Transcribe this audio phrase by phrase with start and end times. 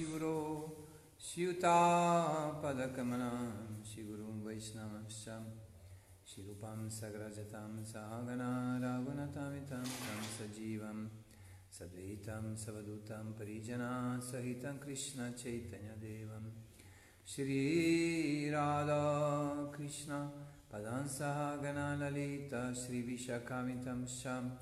[0.00, 0.38] शिवरो
[1.24, 1.82] स्यूतापदकमलं
[3.90, 5.26] शिवरुं वैष्णवश्च
[6.30, 8.48] शिरूपं सग्रजतां सहगना
[8.84, 10.98] राघुनतामितं तं सजीवं
[11.78, 13.92] सद्वैतं सवदूतं परिजना
[14.30, 16.50] सहितं कृष्णचैतन्यदेवं
[17.36, 19.00] श्रीराधा
[19.78, 20.20] कृष्ण
[20.74, 24.52] पदां सहगना ललिता श्रीविशाखामितं शम्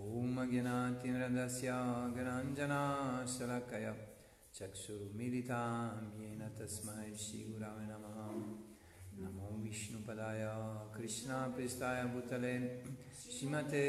[0.00, 1.78] ॐ अज्ञातिमृदस्य
[2.18, 3.86] गणाञ्जनाशलकय
[4.55, 8.17] चक्षुरुमिलितां येन तस्मै श्रीगुराय नमः
[9.19, 10.43] नमो विष्णुपदाय
[10.95, 12.53] कृष्णापृष्ठाय भूतले
[13.21, 13.85] श्रीमते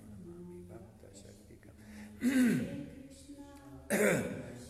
[0.69, 1.77] Bhakta Shaktikam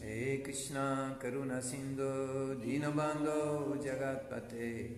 [0.03, 4.91] E Krishna Karuna Sindo Sindhu Dinabandho Jagatpate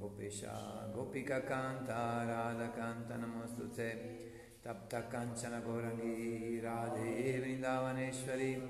[0.00, 3.90] Gopesha Gopika Kanta Radha Kanta Namastute
[4.64, 8.62] Tapta Kanchana Gorangi Radhe Vrindavaneshwari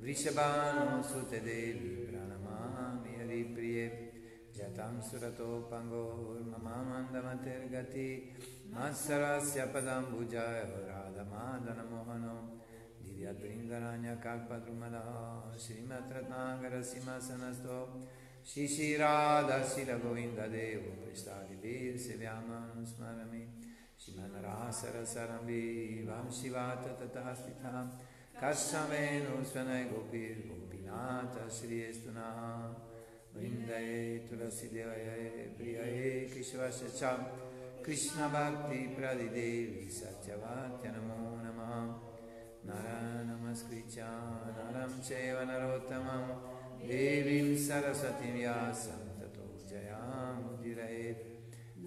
[0.00, 3.90] Vrishabhanosute Devi Pranamami Hari Priye
[4.56, 12.60] Jatam Surato Pangor Mamamandamatergati Gati Mansarasya Padambujaya Radhamadana Mohanam
[13.02, 17.88] Divyadrindaranya Kalpadrumala Srimatratnagara Simasanasto
[18.44, 23.46] Shri Shri Radha Shri Govinda Devo Pristadi Vir Sevyaman Smarami
[23.98, 27.88] Shiman Rasara Sarambi Vam Shivata Tatastita
[28.40, 32.74] Kassameno Svanai Gopir Gopinata Shri Estunaha
[33.34, 37.26] Vrindaye Tulasi Devaye Priyaye Kishvasya Cham
[37.85, 41.71] च कृष्णभक्तिप्रदिदेवी सत्यवाक्य नमो नमः
[42.67, 42.87] नर
[43.29, 44.01] नमस्कृत्य
[44.57, 46.25] नरं चैव नरोत्तमं
[46.87, 51.25] देवीं सरस्वतीं व्यासं ततो जयामुदिरयेत्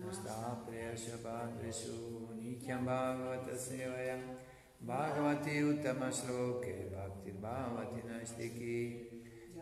[0.00, 1.98] नष्टाप्रेयशपाद्रेषु
[2.40, 4.16] नित्यं भागवतसेवया
[4.90, 8.78] भागवती उत्तमश्लोके भक्तिर्भावति नैष्टिकी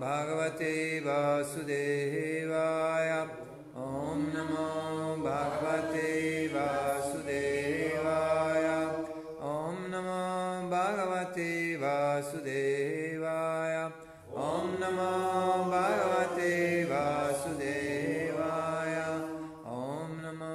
[0.00, 0.68] भगवते
[1.06, 3.10] वासुदेवाय
[3.80, 4.62] ॐ नमो
[5.24, 6.06] भगवते
[6.54, 8.64] वासुदेवाय
[9.50, 10.22] ॐ नमो
[10.72, 11.50] भगवते
[11.82, 13.76] वासुदेवाय
[14.46, 15.10] ॐ नमो
[15.74, 16.50] भगवते
[16.92, 18.96] वासुदेवाय
[19.76, 20.50] ॐ नमो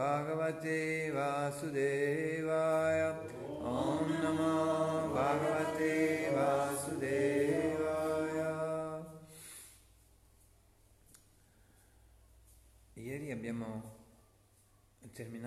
[0.00, 0.80] भगवते
[1.18, 2.27] वासुदेवाय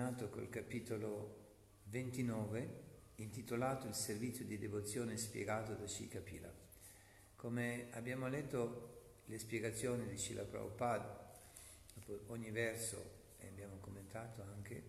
[0.03, 1.41] terminato col capitolo
[1.85, 2.81] 29
[3.15, 6.51] intitolato Il servizio di devozione spiegato da Shikapila.
[7.35, 11.31] Come abbiamo letto le spiegazioni di Shila Prabhupada,
[12.27, 14.83] ogni verso e abbiamo commentato anche,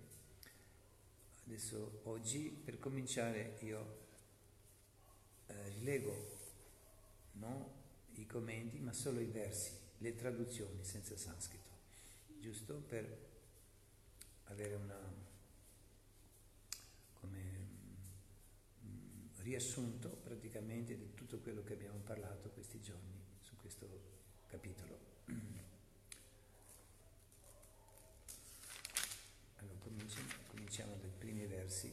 [1.46, 3.99] adesso oggi per cominciare io
[5.46, 6.32] eh, rilego
[7.32, 7.64] non
[8.14, 11.64] i commenti ma solo i versi, le traduzioni senza sanscrito
[12.40, 13.24] giusto per
[14.44, 14.99] avere una
[17.14, 17.43] come
[18.82, 23.87] um, riassunto praticamente di tutto quello che abbiamo parlato questi giorni su questo
[24.46, 24.99] capitolo.
[29.56, 31.93] Allora cominciamo, cominciamo dai primi versi.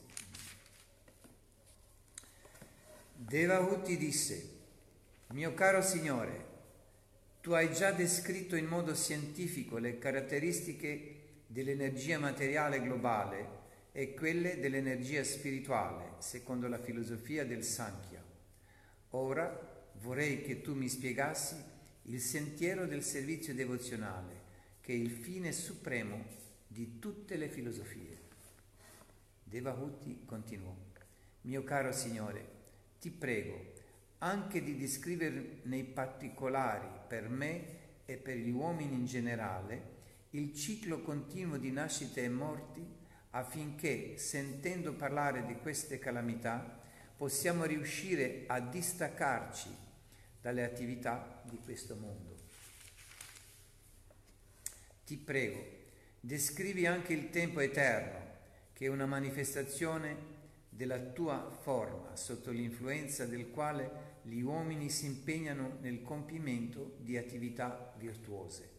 [3.13, 4.59] Devahuti disse,
[5.27, 6.49] mio caro Signore,
[7.41, 11.20] tu hai già descritto in modo scientifico le caratteristiche
[11.51, 13.59] dell'energia materiale globale
[13.91, 18.23] e quelle dell'energia spirituale, secondo la filosofia del Sankhya.
[19.09, 21.55] Ora vorrei che tu mi spiegassi
[22.03, 24.49] il sentiero del servizio devozionale,
[24.79, 26.23] che è il fine supremo
[26.67, 28.17] di tutte le filosofie.
[29.43, 30.73] Devahuti continuò.
[31.41, 32.47] Mio caro Signore,
[33.01, 33.73] ti prego,
[34.19, 39.90] anche di descrivere nei particolari per me e per gli uomini in generale
[40.31, 42.85] il ciclo continuo di nascite e morti
[43.31, 46.79] affinché, sentendo parlare di queste calamità,
[47.15, 49.69] possiamo riuscire a distaccarci
[50.41, 52.37] dalle attività di questo mondo.
[55.05, 55.63] Ti prego,
[56.19, 58.29] descrivi anche il tempo eterno,
[58.71, 60.29] che è una manifestazione
[60.69, 67.93] della tua forma, sotto l'influenza del quale gli uomini si impegnano nel compimento di attività
[67.97, 68.70] virtuose.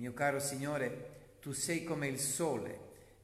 [0.00, 2.74] Mio caro Signore, tu sei come il sole,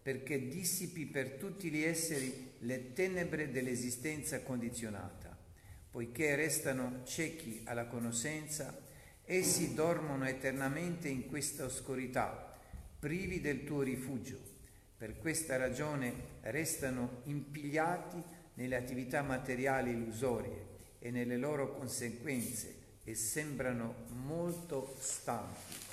[0.02, 5.34] perché dissipi per tutti gli esseri le tenebre dell'esistenza condizionata.
[5.90, 8.78] Poiché restano ciechi alla conoscenza,
[9.24, 12.54] essi dormono eternamente in questa oscurità,
[12.98, 14.38] privi del tuo rifugio.
[14.98, 16.12] Per questa ragione
[16.42, 20.66] restano impigliati nelle attività materiali illusorie
[20.98, 25.85] e nelle loro conseguenze e sembrano molto stanchi.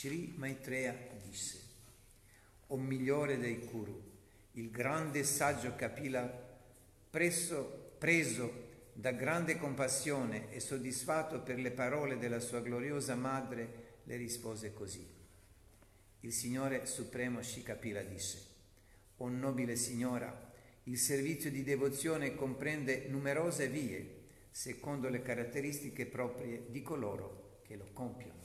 [0.00, 1.60] Sri Maitreya disse,
[2.68, 4.02] o migliore dei Kuru,
[4.52, 6.26] il grande saggio Kapila,
[7.10, 8.50] preso, preso
[8.94, 15.06] da grande compassione e soddisfatto per le parole della sua gloriosa madre, le rispose così.
[16.20, 18.42] Il Signore Supremo Shikapila disse,
[19.18, 20.50] O nobile Signora,
[20.84, 27.90] il servizio di devozione comprende numerose vie, secondo le caratteristiche proprie di coloro che lo
[27.92, 28.39] compiono.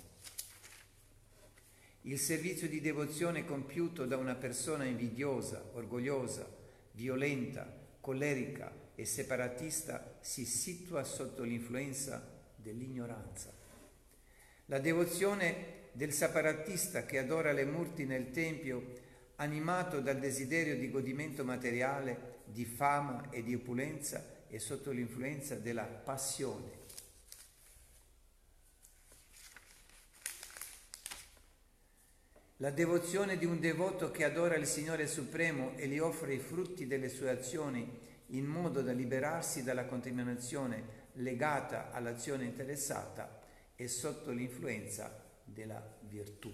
[2.07, 6.48] Il servizio di devozione compiuto da una persona invidiosa, orgogliosa,
[6.92, 7.68] violenta,
[8.00, 12.24] collerica e separatista si situa sotto l'influenza
[12.57, 13.52] dell'ignoranza.
[14.66, 18.84] La devozione del separatista che adora le murti nel Tempio
[19.38, 25.86] animato dal desiderio di godimento materiale, di fama e di opulenza e sotto l'influenza della
[25.86, 26.75] passione.
[32.59, 36.88] La devozione di un devoto che adora il Signore Supremo e gli offre i frutti
[36.88, 43.41] delle sue azioni in modo da liberarsi dalla contaminazione legata all'azione interessata
[43.75, 46.50] è sotto l'influenza della virtù.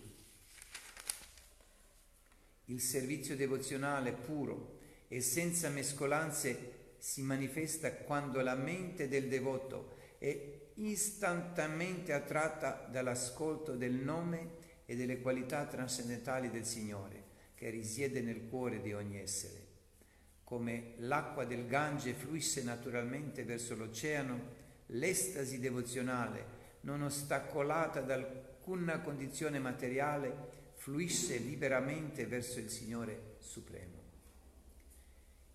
[2.66, 10.62] Il servizio devozionale puro e senza mescolanze si manifesta quando la mente del devoto è
[10.76, 14.61] istantaneamente attratta dall'ascolto del nome
[14.92, 17.24] e delle qualità trascendentali del Signore
[17.56, 19.68] che risiede nel cuore di ogni essere.
[20.44, 24.40] Come l'acqua del Gange fluisse naturalmente verso l'oceano,
[24.88, 34.00] l'estasi devozionale, non ostacolata da alcuna condizione materiale, fluisse liberamente verso il Signore Supremo.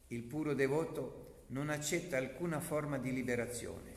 [0.06, 3.92] Il puro devoto non accetta alcuna forma di liberazione,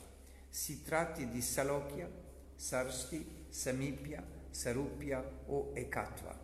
[0.50, 2.10] si tratti di Salokya,
[2.56, 6.38] Sarsti, Samipya, Sarupya o Ekatva,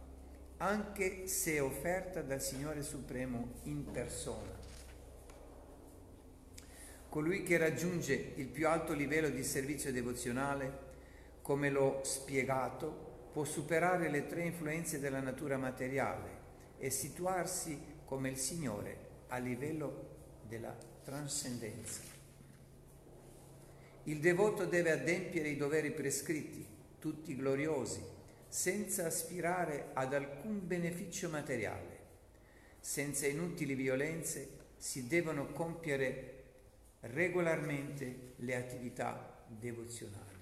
[0.58, 4.54] anche se offerta dal Signore Supremo in persona.
[7.08, 10.84] Colui che raggiunge il più alto livello di servizio devozionale,
[11.42, 16.44] come l'ho spiegato, può superare le tre influenze della natura materiale
[16.78, 18.96] e situarsi come il Signore
[19.28, 20.14] a livello
[20.46, 22.00] della trascendenza.
[24.04, 26.66] Il devoto deve adempiere i doveri prescritti,
[26.99, 28.03] tutti gloriosi,
[28.49, 32.05] senza aspirare ad alcun beneficio materiale.
[32.81, 36.45] Senza inutili violenze si devono compiere
[37.00, 40.35] regolarmente le attività devozionali.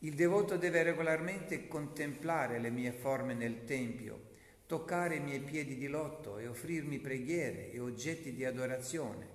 [0.00, 4.30] Il devoto deve regolarmente contemplare le mie forme nel Tempio,
[4.66, 9.28] toccare i miei piedi di lotto e offrirmi preghiere e oggetti di adorazione.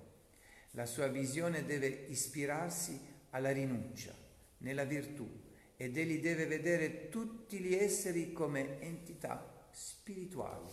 [0.72, 4.14] La sua visione deve ispirarsi alla rinuncia,
[4.60, 5.30] nella virtù,
[5.76, 10.70] ed egli deve vedere tutti gli esseri come entità spirituali.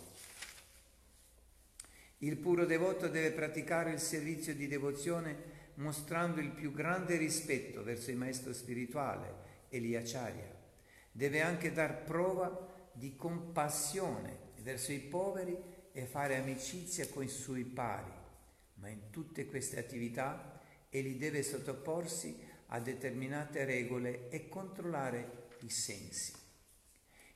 [2.19, 8.11] Il puro devoto deve praticare il servizio di devozione mostrando il più grande rispetto verso
[8.11, 10.62] il maestro spirituale Eliacharya.
[11.11, 15.57] Deve anche dar prova di compassione verso i poveri
[15.93, 18.12] e fare amicizia con i suoi pari,
[18.75, 22.37] ma in tutte queste attività egli deve sottoporsi
[22.75, 26.33] a determinate regole e controllare i sensi.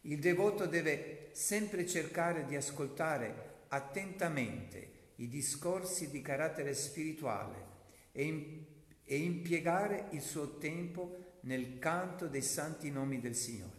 [0.03, 7.67] Il devoto deve sempre cercare di ascoltare attentamente i discorsi di carattere spirituale
[8.11, 8.67] e,
[9.05, 13.77] e impiegare il suo tempo nel canto dei santi nomi del Signore.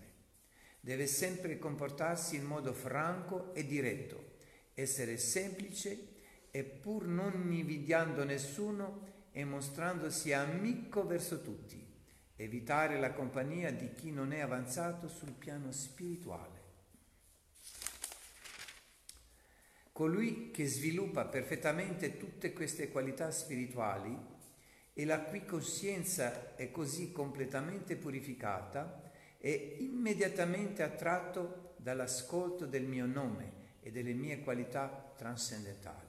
[0.80, 4.38] Deve sempre comportarsi in modo franco e diretto,
[4.74, 6.08] essere semplice
[6.51, 11.81] e pur non invidiando nessuno e mostrandosi amico verso tutti,
[12.36, 16.58] evitare la compagnia di chi non è avanzato sul piano spirituale.
[19.93, 24.17] Colui che sviluppa perfettamente tutte queste qualità spirituali
[24.93, 33.77] e la cui coscienza è così completamente purificata è immediatamente attratto dall'ascolto del mio nome
[33.79, 36.09] e delle mie qualità trascendentali.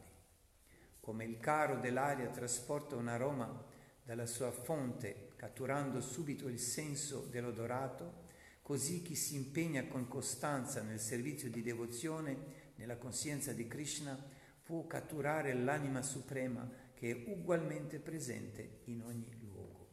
[1.01, 3.65] Come il caro dell'aria trasporta un aroma
[4.03, 8.29] dalla sua fonte, catturando subito il senso dell'odorato,
[8.63, 12.37] così chi si impegna con costanza nel servizio di devozione,
[12.77, 14.17] nella coscienza di Krishna,
[14.63, 19.89] può catturare l'anima suprema che è ugualmente presente in ogni luogo.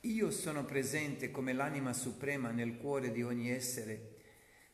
[0.00, 4.11] Io sono presente come l'anima suprema nel cuore di ogni essere.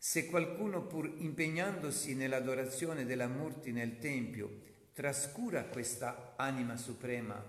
[0.01, 4.63] Se qualcuno, pur impegnandosi nell'adorazione della Murti nel Tempio,
[4.93, 7.45] trascura questa anima suprema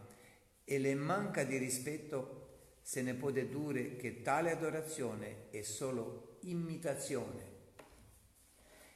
[0.63, 7.57] e le manca di rispetto, se ne può dedurre che tale adorazione è solo imitazione.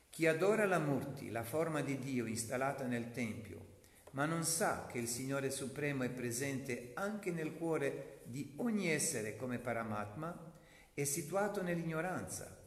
[0.09, 3.65] Chi adora la Murti, la forma di Dio installata nel Tempio,
[4.11, 9.35] ma non sa che il Signore Supremo è presente anche nel cuore di ogni essere
[9.35, 10.53] come Paramatma,
[10.91, 12.61] è situato nell'ignoranza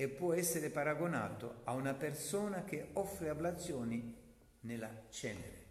[0.00, 4.16] e può essere paragonato a una persona che offre ablazioni
[4.60, 5.66] nella cenere.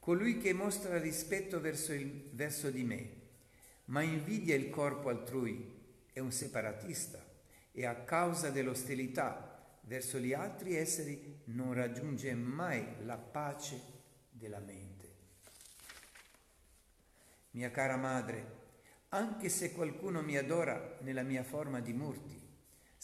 [0.00, 3.10] Colui che mostra rispetto verso, il, verso di me,
[3.84, 5.76] ma invidia il corpo altrui,
[6.12, 7.24] è un separatista
[7.70, 13.80] e a causa dell'ostilità verso gli altri esseri non raggiunge mai la pace
[14.28, 15.14] della mente.
[17.52, 18.56] Mia cara madre,
[19.10, 22.37] anche se qualcuno mi adora nella mia forma di murti,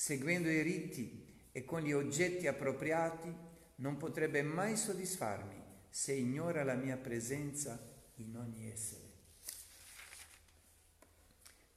[0.05, 3.35] seguendo i riti e con gli oggetti appropriati,
[3.77, 5.57] non potrebbe mai soddisfarmi
[5.89, 7.81] se ignora la mia presenza
[8.17, 9.13] in ogni essere.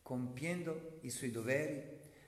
[0.01, 1.81] Compiendo i suoi doveri,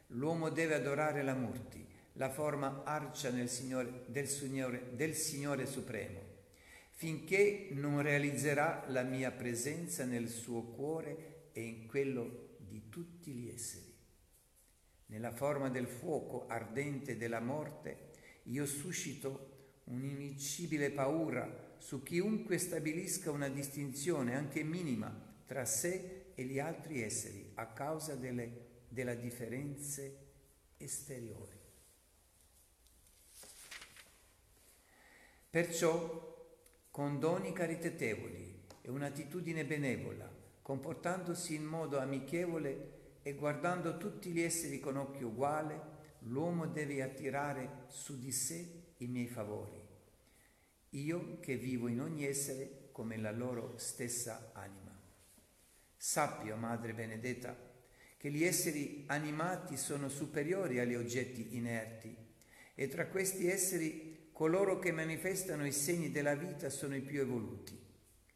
[0.08, 6.22] l'uomo deve adorare la Murti, la forma arcia Signore, del, Signore, del Signore Supremo,
[6.91, 13.50] finché non realizzerà la mia presenza nel suo cuore e in quello di tutti gli
[13.50, 13.88] esseri.
[15.10, 18.12] Nella forma del fuoco ardente della morte,
[18.44, 25.12] io suscito un'invincibile paura su chiunque stabilisca una distinzione anche minima
[25.48, 30.28] tra sé e gli altri esseri a causa delle, delle differenze
[30.78, 31.58] esteriori.
[35.50, 36.38] Perciò,
[36.92, 44.79] con doni caritatevoli e un'attitudine benevola, comportandosi in modo amichevole e guardando tutti gli esseri
[44.79, 49.79] con occhio uguale, l'uomo deve attirare su di sé i miei favori.
[50.91, 54.97] Io che vivo in ogni essere come la loro stessa anima.
[55.95, 57.55] Sappio, Madre Benedetta,
[58.17, 62.15] che gli esseri animati sono superiori agli oggetti inerti
[62.75, 64.09] e tra questi esseri
[64.39, 67.77] Coloro che manifestano i segni della vita sono i più evoluti.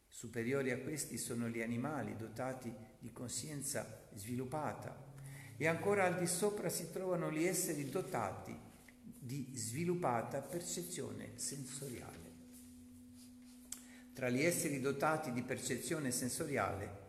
[0.06, 5.12] Superiori a questi sono gli animali dotati di coscienza sviluppata
[5.56, 8.56] e ancora al di sopra si trovano gli esseri dotati
[9.02, 12.22] di sviluppata percezione sensoriale.
[14.12, 17.02] Tra gli esseri dotati di percezione sensoriale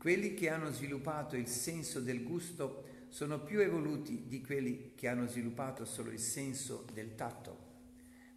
[0.00, 5.28] Quelli che hanno sviluppato il senso del gusto sono più evoluti di quelli che hanno
[5.28, 7.58] sviluppato solo il senso del tatto,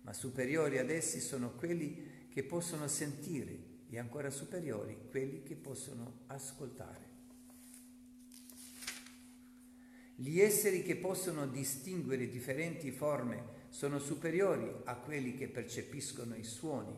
[0.01, 3.57] ma superiori ad essi sono quelli che possono sentire
[3.89, 7.12] e ancora superiori quelli che possono ascoltare.
[10.23, 16.95] Gli esseri che possono distinguere differenti forme sono superiori a quelli che percepiscono i suoni.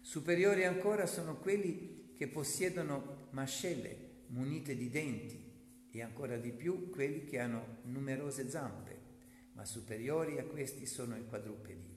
[0.00, 5.50] Superiori ancora sono quelli che possiedono mascelle munite di denti
[5.90, 9.00] e ancora di più quelli che hanno numerose zampe,
[9.54, 11.92] ma superiori a questi sono i quadrupedi.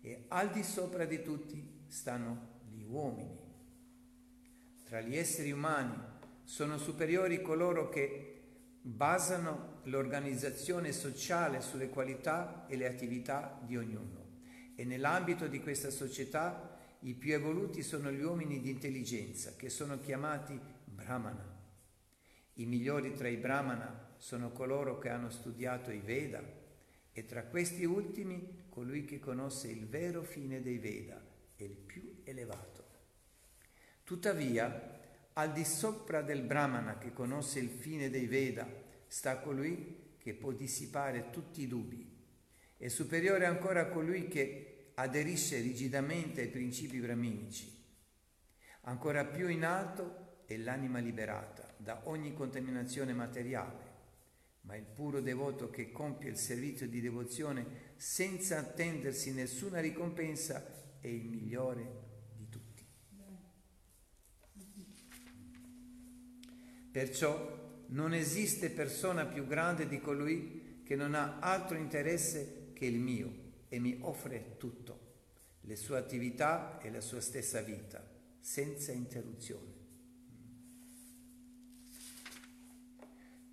[0.00, 3.38] E al di sopra di tutti stanno gli uomini.
[4.86, 5.94] Tra gli esseri umani
[6.42, 8.31] sono superiori coloro che
[8.84, 14.20] basano l'organizzazione sociale sulle qualità e le attività di ognuno.
[14.74, 19.98] E nell'ambito di questa società i più evoluti sono gli uomini di intelligenza, che sono
[20.00, 21.60] chiamati Brahmana.
[22.54, 26.42] I migliori tra i Brahmana sono coloro che hanno studiato i Veda
[27.12, 31.20] e tra questi ultimi colui che conosce il vero fine dei Veda
[31.56, 32.84] e il più elevato.
[34.04, 34.91] Tuttavia,
[35.34, 38.68] al di sopra del Brahmana che conosce il fine dei Veda
[39.06, 42.08] sta colui che può dissipare tutti i dubbi.
[42.76, 47.80] È superiore ancora a colui che aderisce rigidamente ai principi brahminici.
[48.82, 53.90] Ancora più in alto è l'anima liberata da ogni contaminazione materiale,
[54.62, 61.08] ma il puro devoto che compie il servizio di devozione senza attendersi nessuna ricompensa è
[61.08, 62.00] il migliore
[62.36, 62.86] di tutti.
[66.92, 72.98] Perciò non esiste persona più grande di colui che non ha altro interesse che il
[72.98, 73.32] mio
[73.68, 75.00] e mi offre tutto,
[75.62, 78.06] le sue attività e la sua stessa vita,
[78.38, 79.80] senza interruzione.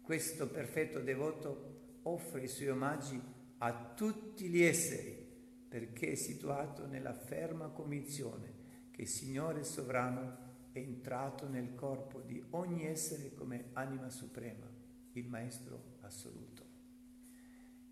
[0.02, 3.22] Questo perfetto devoto offre i suoi omaggi
[3.60, 5.28] a tutti gli esseri
[5.70, 8.54] perché è situato nella ferma convinzione
[8.92, 14.66] che il Signore sovrano è entrato nel corpo di ogni essere come anima suprema,
[15.14, 16.64] il Maestro assoluto.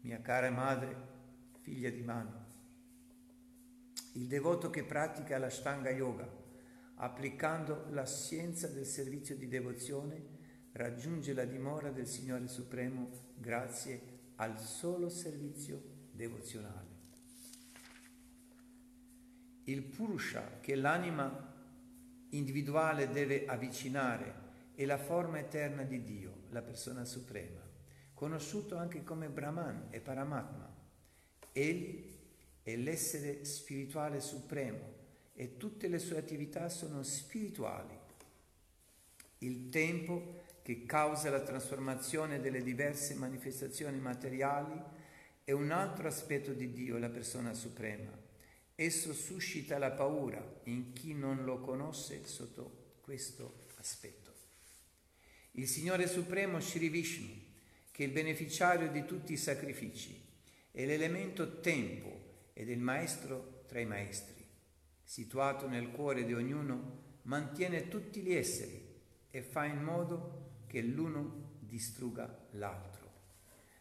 [0.02, 0.96] Mia cara madre,
[1.62, 2.32] figlia di Manu,
[4.13, 6.28] il devoto che pratica la Shtanga Yoga,
[6.96, 10.36] applicando la scienza del servizio di devozione,
[10.72, 16.96] raggiunge la dimora del Signore Supremo grazie al solo servizio devozionale.
[19.66, 21.57] Il Purusha che l'anima
[22.30, 27.60] individuale deve avvicinare è la forma eterna di Dio, la persona suprema,
[28.13, 30.72] conosciuto anche come Brahman e Paramatma.
[31.52, 32.16] Egli
[32.62, 34.96] è l'essere spirituale supremo
[35.34, 37.98] e tutte le sue attività sono spirituali.
[39.40, 44.78] Il tempo che causa la trasformazione delle diverse manifestazioni materiali,
[45.46, 48.27] è un altro aspetto di Dio, la persona suprema.
[48.80, 54.32] Esso suscita la paura in chi non lo conosce sotto questo aspetto.
[55.54, 57.34] Il Signore Supremo Shri Vishnu,
[57.90, 60.24] che è il beneficiario di tutti i sacrifici,
[60.70, 64.46] è l'elemento tempo ed è il maestro tra i maestri.
[65.04, 68.80] Situato nel cuore di ognuno, mantiene tutti gli esseri
[69.32, 73.12] e fa in modo che l'uno distrugga l'altro.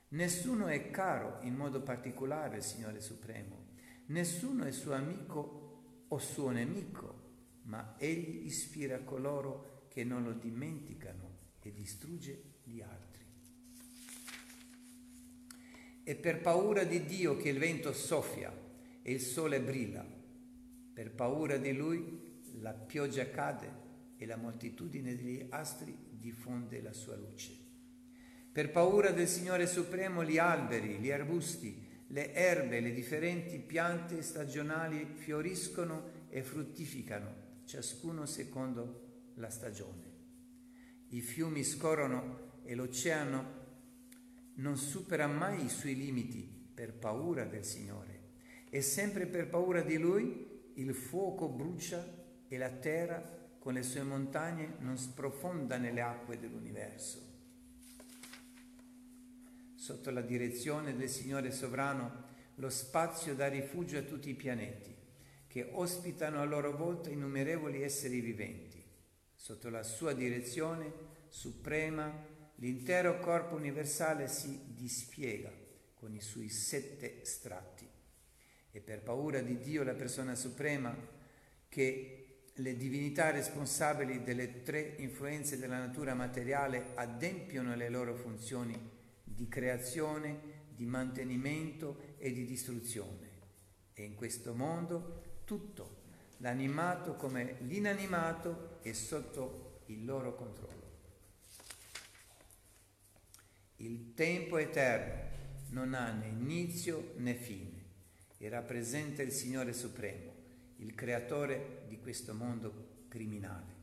[0.08, 3.65] Nessuno è caro in modo particolare il Signore Supremo,
[4.06, 7.24] nessuno è suo amico o suo nemico,
[7.62, 13.24] ma Egli ispira coloro che non lo dimenticano e distrugge gli altri.
[16.04, 18.52] È per paura di Dio che il vento soffia
[19.02, 20.06] e il sole brilla.
[20.94, 23.84] Per paura di Lui la pioggia cade
[24.16, 27.64] e la moltitudine degli astri diffonde la sua luce.
[28.52, 35.06] Per paura del Signore Supremo gli alberi, gli arbusti, le erbe, le differenti piante stagionali
[35.14, 40.14] fioriscono e fruttificano, ciascuno secondo la stagione.
[41.08, 43.64] I fiumi scorrono e l'oceano
[44.54, 48.14] non supera mai i suoi limiti per paura del Signore.
[48.68, 52.04] E sempre per paura di Lui il fuoco brucia
[52.48, 57.25] e la terra con le sue montagne non sprofonda nelle acque dell'universo.
[59.86, 62.24] Sotto la direzione del Signore sovrano,
[62.56, 64.92] lo spazio dà rifugio a tutti i pianeti,
[65.46, 68.82] che ospitano a loro volta innumerevoli esseri viventi.
[69.32, 70.92] Sotto la sua direzione
[71.28, 72.12] suprema,
[72.56, 75.52] l'intero corpo universale si dispiega
[75.94, 77.88] con i suoi sette strati.
[78.72, 80.96] E per paura di Dio, la persona suprema,
[81.68, 88.95] che le divinità responsabili delle tre influenze della natura materiale adempiono le loro funzioni
[89.36, 93.30] di creazione, di mantenimento e di distruzione.
[93.92, 96.02] E in questo mondo tutto,
[96.38, 100.84] l'animato come l'inanimato, è sotto il loro controllo.
[103.76, 105.34] Il tempo eterno
[105.70, 107.84] non ha né inizio né fine
[108.38, 110.32] e rappresenta il Signore Supremo,
[110.76, 113.74] il creatore di questo mondo criminale.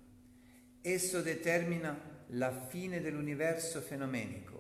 [0.82, 4.53] Esso determina la fine dell'universo fenomenico,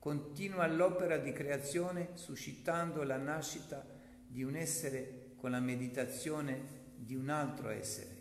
[0.00, 3.86] continua l'opera di creazione suscitando la nascita
[4.26, 8.16] di un essere con la meditazione di un altro essere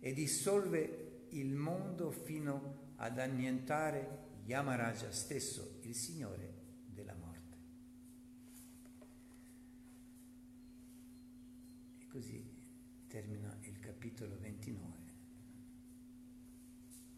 [0.00, 6.54] e dissolve il mondo fino ad annientare Yamaraja stesso, il Signore
[6.86, 7.56] della morte.
[12.00, 12.44] E così
[13.06, 14.96] termina il capitolo 29,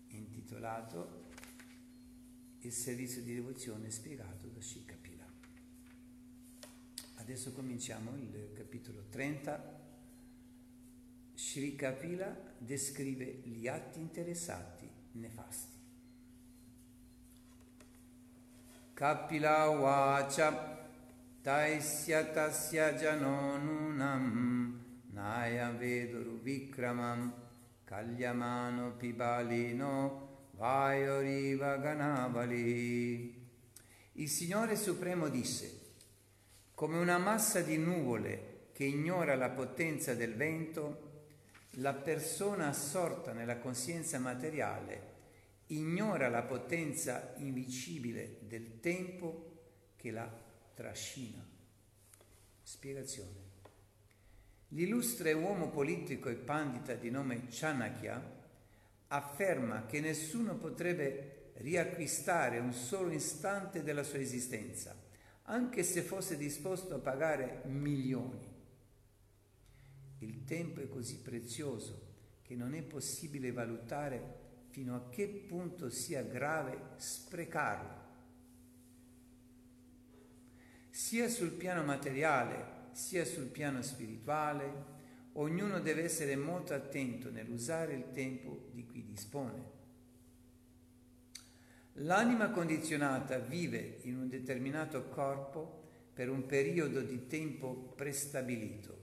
[0.08, 1.32] intitolato
[2.66, 5.24] il servizio di devozione spiegato da Shikapila.
[7.16, 9.82] Adesso cominciamo il capitolo 30.
[11.34, 15.72] Sri Kapila descrive gli atti interessati nefasti.
[18.94, 20.86] Kapila Wacha
[21.42, 27.32] Taisya Tasya Janonunam Naya vedoru Vikramam
[27.84, 30.23] Kalyamano Pibalino
[30.56, 33.42] vaioриva ganavali.
[34.12, 35.80] Il Signore Supremo disse,
[36.74, 41.12] come una massa di nuvole che ignora la potenza del vento,
[41.78, 45.12] la persona assorta nella coscienza materiale
[45.68, 49.52] ignora la potenza invisibile del tempo
[49.96, 50.30] che la
[50.74, 51.44] trascina.
[52.62, 53.42] Spiegazione.
[54.68, 58.42] L'illustre uomo politico e pandita di nome Chanakya
[59.14, 64.96] afferma che nessuno potrebbe riacquistare un solo istante della sua esistenza,
[65.42, 68.52] anche se fosse disposto a pagare milioni.
[70.18, 76.22] Il tempo è così prezioso che non è possibile valutare fino a che punto sia
[76.22, 78.02] grave sprecarlo.
[80.90, 84.93] Sia sul piano materiale, sia sul piano spirituale,
[85.34, 89.72] ognuno deve essere molto attento nell'usare il tempo di cui dispone.
[91.98, 99.02] L'anima condizionata vive in un determinato corpo per un periodo di tempo prestabilito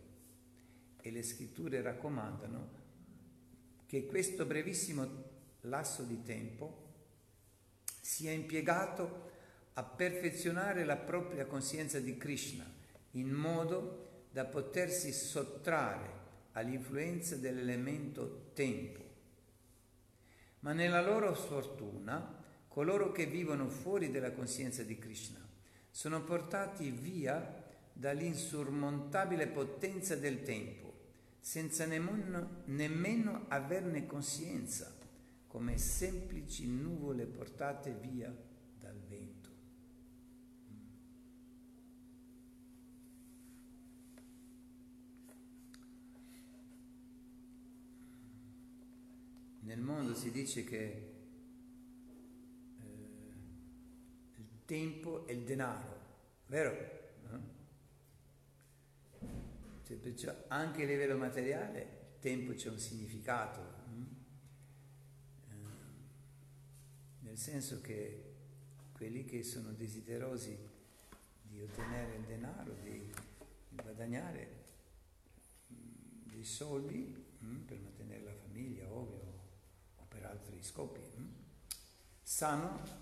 [1.01, 2.79] e le scritture raccomandano
[3.85, 5.29] che questo brevissimo
[5.61, 6.89] lasso di tempo
[8.01, 9.29] sia impiegato
[9.73, 12.69] a perfezionare la propria coscienza di Krishna
[13.11, 16.20] in modo da potersi sottrarre
[16.53, 18.99] all'influenza dell'elemento tempo.
[20.59, 25.39] Ma nella loro sfortuna, coloro che vivono fuori dalla coscienza di Krishna
[25.89, 30.93] sono portati via dall'insurmontabile potenza del tempo,
[31.39, 34.95] senza nemmeno, nemmeno averne coscienza
[35.47, 38.33] come semplici nuvole portate via
[38.79, 39.49] dal vento.
[49.71, 51.13] Nel mondo si dice che
[52.77, 52.86] eh,
[54.36, 55.99] il tempo è il denaro,
[56.47, 56.75] vero?
[57.29, 57.41] No?
[59.88, 61.79] Cioè, perciò anche a livello materiale
[62.15, 63.62] il tempo c'è un significato,
[67.19, 68.34] nel senso che
[68.91, 70.53] quelli che sono desiderosi
[71.43, 73.10] di ottenere il denaro, di,
[73.69, 74.65] guadagnare
[75.71, 79.11] mm, dei soldi mm, per mantenere la famiglia, o
[80.31, 81.27] altri scopi, mm,
[82.21, 82.99] sanno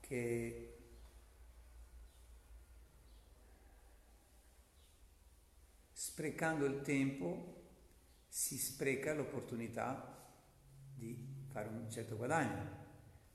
[0.00, 0.78] che
[5.92, 7.54] sprecando il tempo
[8.28, 10.14] si spreca l'opportunità
[10.94, 11.16] di
[11.50, 12.84] fare un certo guadagno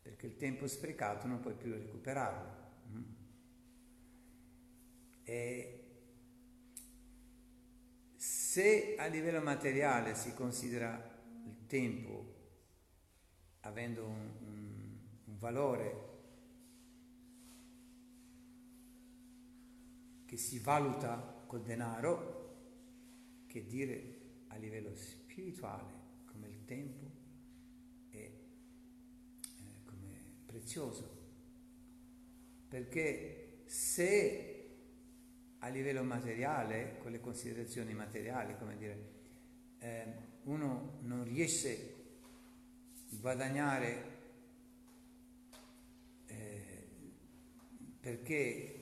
[0.02, 2.60] perché il tempo sprecato non puoi più recuperarlo.
[2.89, 3.04] Mm?
[5.24, 5.82] E
[8.15, 12.31] se a livello materiale si considera il tempo
[13.62, 16.10] avendo un, un, un valore
[20.26, 22.39] che si valuta col denaro,
[23.47, 27.21] che dire a livello spirituale come il tempo
[30.52, 31.10] prezioso,
[32.67, 34.47] perché se
[35.60, 39.10] a livello materiale, con le considerazioni materiali, come dire,
[39.80, 40.06] eh,
[40.43, 41.91] uno non riesce a
[43.19, 44.19] guadagnare
[46.28, 46.88] eh,
[48.00, 48.76] perché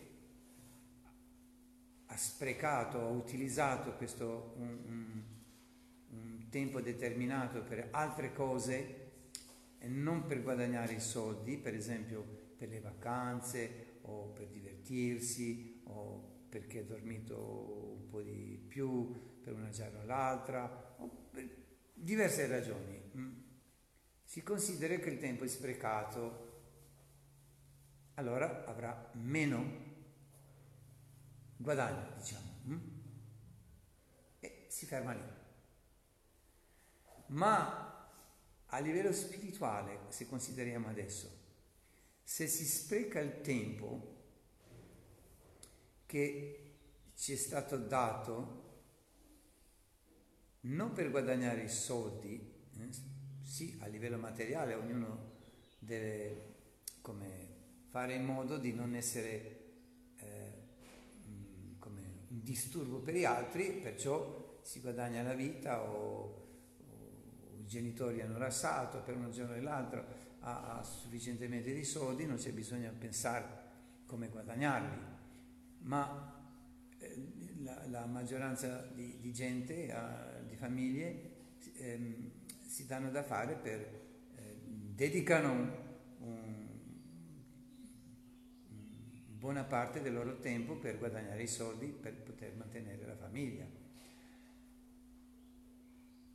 [2.05, 5.23] ha sprecato, ha utilizzato questo un, un,
[6.09, 9.07] un tempo determinato per altre cose
[9.77, 16.37] e non per guadagnare i soldi, per esempio per le vacanze o per divertirsi o
[16.49, 21.47] perché ha dormito un po' di più per una giornata o l'altra, o per
[21.93, 22.97] diverse ragioni.
[24.29, 26.51] Si considera che il tempo è sprecato,
[28.13, 29.87] allora avrà meno
[31.57, 32.77] guadagno, diciamo, mm?
[34.39, 35.23] e si ferma lì.
[37.29, 38.07] Ma
[38.67, 41.27] a livello spirituale, se consideriamo adesso,
[42.21, 44.17] se si spreca il tempo
[46.05, 46.75] che
[47.15, 48.83] ci è stato dato
[50.61, 53.17] non per guadagnare i soldi, eh,
[53.59, 55.31] sì, a livello materiale ognuno
[55.79, 56.55] deve
[57.01, 57.47] come,
[57.89, 59.57] fare in modo di non essere
[62.29, 69.01] disturbo per gli altri, perciò si guadagna la vita o, o i genitori hanno rassato
[69.01, 70.05] per un giorno e l'altro,
[70.39, 73.45] ha, ha sufficientemente di soldi, non c'è bisogno di pensare
[74.05, 74.97] come guadagnarli,
[75.79, 76.33] ma
[76.97, 77.15] eh,
[77.57, 81.31] la, la, maggioranza di, di gente, eh, di famiglie,
[81.75, 82.37] eh,
[82.69, 84.57] si danno da fare per, eh,
[84.93, 85.51] dedicano
[86.19, 86.67] un,
[89.25, 93.65] buona parte del loro tempo per guadagnare i soldi per poter mantenere la famiglia.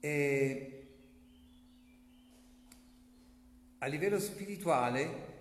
[0.01, 0.87] E
[3.79, 5.33] a livello spirituale,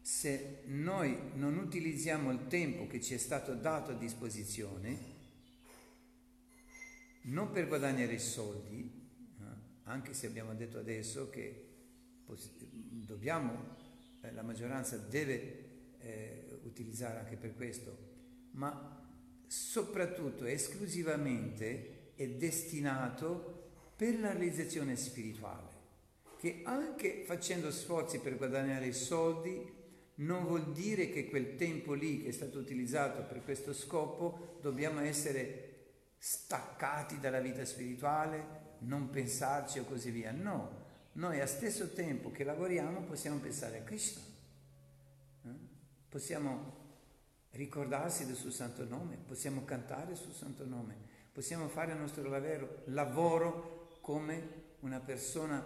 [0.00, 5.16] se noi non utilizziamo il tempo che ci è stato dato a disposizione,
[7.22, 8.97] non per guadagnare i soldi,
[9.88, 11.66] anche se abbiamo detto adesso che
[13.06, 13.76] dobbiamo,
[14.22, 17.96] eh, la maggioranza deve eh, utilizzare anche per questo,
[18.52, 18.96] ma
[19.46, 25.76] soprattutto esclusivamente è destinato per la realizzazione spirituale,
[26.38, 29.76] che anche facendo sforzi per guadagnare i soldi
[30.16, 35.00] non vuol dire che quel tempo lì che è stato utilizzato per questo scopo dobbiamo
[35.00, 35.68] essere
[36.18, 40.32] staccati dalla vita spirituale, non pensarci o così via.
[40.32, 44.28] No, noi a stesso tempo che lavoriamo possiamo pensare a Krishna
[46.08, 46.76] possiamo
[47.50, 50.96] ricordarsi del suo santo nome, possiamo cantare il suo santo nome,
[51.32, 55.62] possiamo fare il nostro lavoro, lavoro come una persona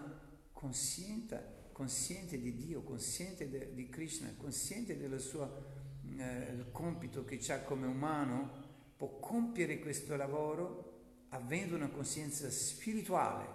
[0.51, 5.81] consciente, consciente di Dio, consciente de, di Krishna, consciente del suo
[6.17, 10.92] eh, compito che ha come umano, può compiere questo lavoro
[11.33, 13.47] avendo una coscienza spirituale.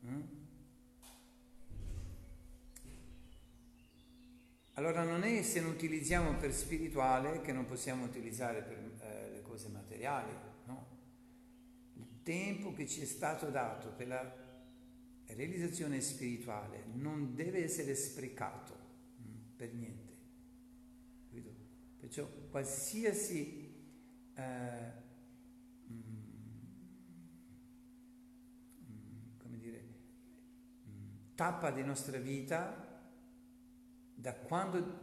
[0.00, 0.22] Hm?
[4.74, 9.42] Allora non è se non utilizziamo per spirituale che non possiamo utilizzare per eh, le
[9.42, 10.32] cose materiali,
[10.66, 10.86] no.
[11.94, 14.42] Il tempo che ci è stato dato per la
[15.26, 18.76] realizzazione spirituale non deve essere sprecato
[19.20, 20.04] mm, per niente.
[22.04, 23.72] Perciò qualsiasi
[24.34, 24.92] eh,
[25.86, 26.24] mh, mm,
[28.82, 29.84] mm, come dire,
[31.34, 33.02] tappa di nostra vita
[34.14, 35.02] da quando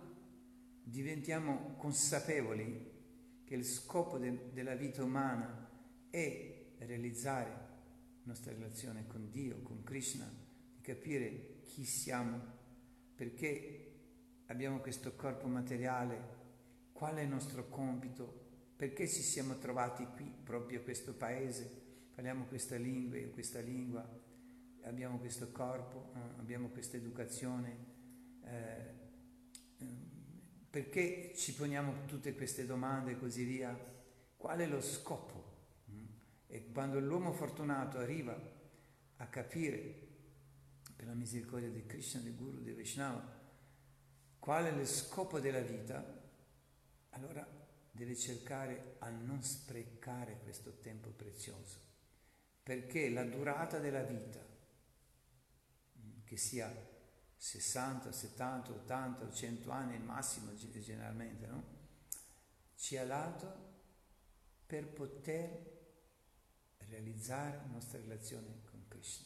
[0.83, 2.89] diventiamo consapevoli
[3.43, 5.69] che il scopo de- della vita umana
[6.09, 10.25] è realizzare la nostra relazione con Dio, con Krishna,
[10.73, 12.39] di capire chi siamo,
[13.15, 13.91] perché
[14.47, 16.39] abbiamo questo corpo materiale,
[16.91, 21.69] qual è il nostro compito, perché ci siamo trovati qui, proprio a questo paese,
[22.13, 24.07] parliamo questa lingua, questa lingua,
[24.83, 27.77] abbiamo questo corpo, eh, abbiamo questa educazione.
[28.43, 28.99] Eh,
[30.69, 33.77] perché ci poniamo tutte queste domande e così via?
[34.37, 35.49] Qual è lo scopo?
[36.47, 38.37] E quando l'uomo fortunato arriva
[39.17, 40.09] a capire,
[40.95, 43.39] per la misericordia di Krishna, di Guru, di Vaishnava,
[44.37, 46.03] qual è lo scopo della vita,
[47.11, 47.47] allora
[47.89, 51.79] deve cercare a non sprecare questo tempo prezioso,
[52.63, 54.39] perché la durata della vita,
[56.31, 56.73] che sia
[57.35, 61.63] 60, 70, 80 o 100 anni il massimo generalmente, no?
[62.73, 63.53] Ci ha dato
[64.65, 65.79] per poter
[66.87, 69.25] realizzare la nostra relazione con Krishna,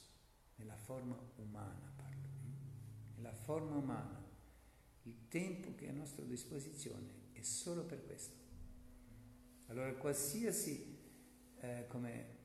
[0.56, 2.28] nella forma umana parlo,
[3.18, 4.20] nella forma umana.
[5.04, 8.36] Il tempo che è a nostra disposizione è solo per questo.
[9.68, 11.04] Allora qualsiasi
[11.58, 12.38] eh, come,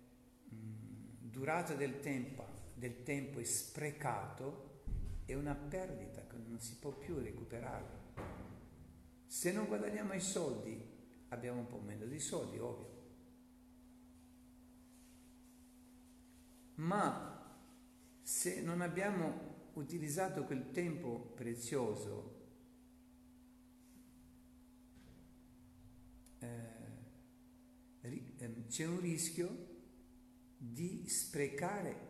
[0.50, 4.80] mh, mm, durata del tempo, del tempo è sprecato
[5.26, 8.08] è una perdita che non si può più recuperare.
[9.26, 10.82] Se non guadagniamo i soldi,
[11.28, 12.98] abbiamo un po' meno di soldi, ovvio.
[16.76, 17.54] Ma
[18.22, 22.38] se non abbiamo utilizzato quel tempo prezioso,
[26.38, 26.48] eh,
[28.00, 29.68] ehm, c'è un rischio
[30.56, 32.09] di sprecare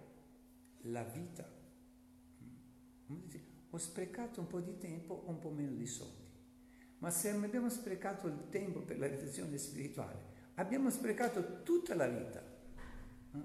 [0.83, 1.49] la vita.
[3.71, 6.29] Ho sprecato un po' di tempo un po' meno di soldi.
[6.99, 12.41] Ma se abbiamo sprecato il tempo per la riflessione spirituale, abbiamo sprecato tutta la vita.
[13.35, 13.39] Eh?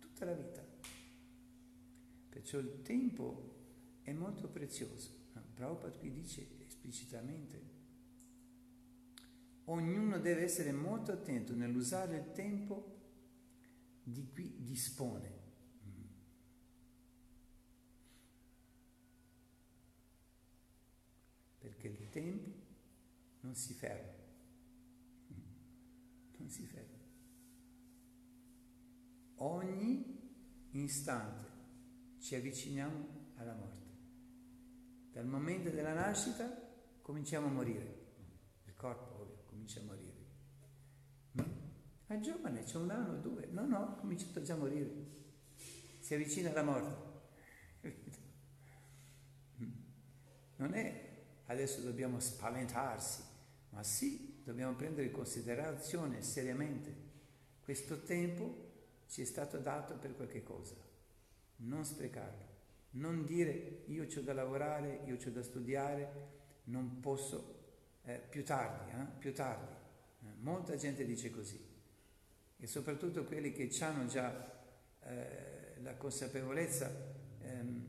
[0.00, 0.64] Tutta la vita.
[2.28, 3.54] Perciò il tempo
[4.02, 5.24] è molto prezioso.
[5.54, 7.62] Prabhupada qui dice esplicitamente,
[9.64, 12.94] ognuno deve essere molto attento nell'usare il tempo
[14.02, 15.35] di cui dispone.
[21.86, 22.50] Perché il tempo
[23.42, 24.12] non si ferma,
[26.38, 27.04] non si ferma.
[29.36, 31.48] Ogni istante
[32.18, 33.84] ci avviciniamo alla morte.
[35.12, 36.50] Dal momento della nascita
[37.02, 38.06] cominciamo a morire,
[38.64, 40.14] il corpo ovvio comincia a morire.
[42.06, 43.46] È giovane, c'è un anno due.
[43.50, 44.90] No, no, ha cominciato già a morire.
[46.00, 47.14] Si avvicina alla morte.
[50.58, 51.05] Non è
[51.46, 53.22] adesso dobbiamo spaventarsi,
[53.70, 57.04] ma sì, dobbiamo prendere in considerazione seriamente.
[57.62, 58.64] Questo tempo
[59.08, 60.74] ci è stato dato per qualche cosa.
[61.56, 62.54] Non sprecarlo.
[62.90, 67.64] Non dire io ho da lavorare, io ho da studiare, non posso,
[68.04, 69.72] eh, più tardi, eh, più tardi.
[70.22, 71.74] Eh, molta gente dice così
[72.58, 74.54] e soprattutto quelli che hanno già
[75.04, 76.90] eh, la consapevolezza
[77.40, 77.86] ehm,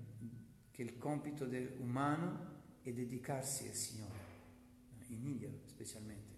[0.72, 2.56] che il compito umano
[2.90, 4.20] è dedicarsi al Signore,
[5.08, 6.36] in India specialmente.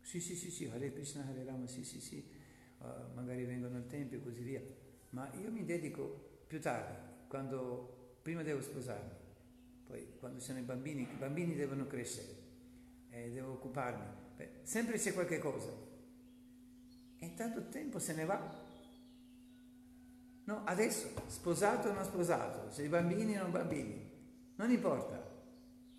[0.00, 2.28] Sì, sì, sì, sì, Hare Krishna, Hare Rama, sì, sì, sì,
[2.78, 4.62] uh, magari vengono al Tempio e così via,
[5.10, 9.14] ma io mi dedico più tardi, quando prima devo sposarmi,
[9.86, 12.36] poi quando sono i bambini, i bambini devono crescere,
[13.10, 15.70] eh, devo occuparmi, Beh, sempre c'è qualche cosa,
[17.18, 18.68] e intanto il tempo se ne va.
[20.44, 24.10] No, adesso, sposato o non sposato, se i bambini o non bambini,
[24.56, 25.19] non importa.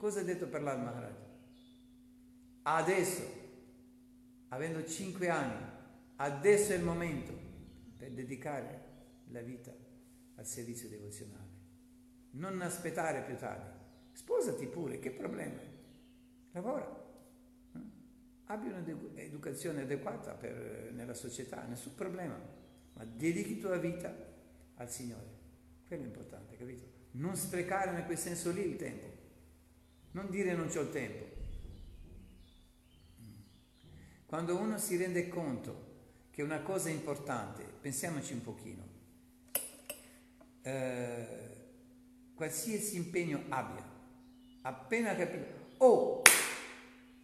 [0.01, 1.13] Cosa ha detto per l'Al Maharaj?
[2.63, 3.21] Adesso,
[4.47, 5.63] avendo cinque anni,
[6.15, 7.31] adesso è il momento
[7.97, 8.81] per dedicare
[9.27, 9.71] la vita
[10.37, 11.49] al servizio devozionale.
[12.31, 13.77] Non aspettare più tardi.
[14.13, 15.61] Sposati pure, che problema?
[16.53, 16.99] Lavora
[18.45, 22.41] abbia un'educazione adeguata per, nella società, nessun problema,
[22.93, 24.11] ma dedichi tua vita
[24.77, 25.29] al Signore.
[25.85, 26.85] Quello è importante, capito?
[27.11, 29.20] Non sprecare in quel senso lì il tempo,
[30.11, 31.39] non dire non c'ho il tempo.
[34.25, 35.89] Quando uno si rende conto
[36.31, 38.87] che una cosa è importante, pensiamoci un pochino,
[40.61, 41.49] eh,
[42.33, 43.83] qualsiasi impegno abbia,
[44.61, 45.45] appena capito,
[45.77, 46.21] oh,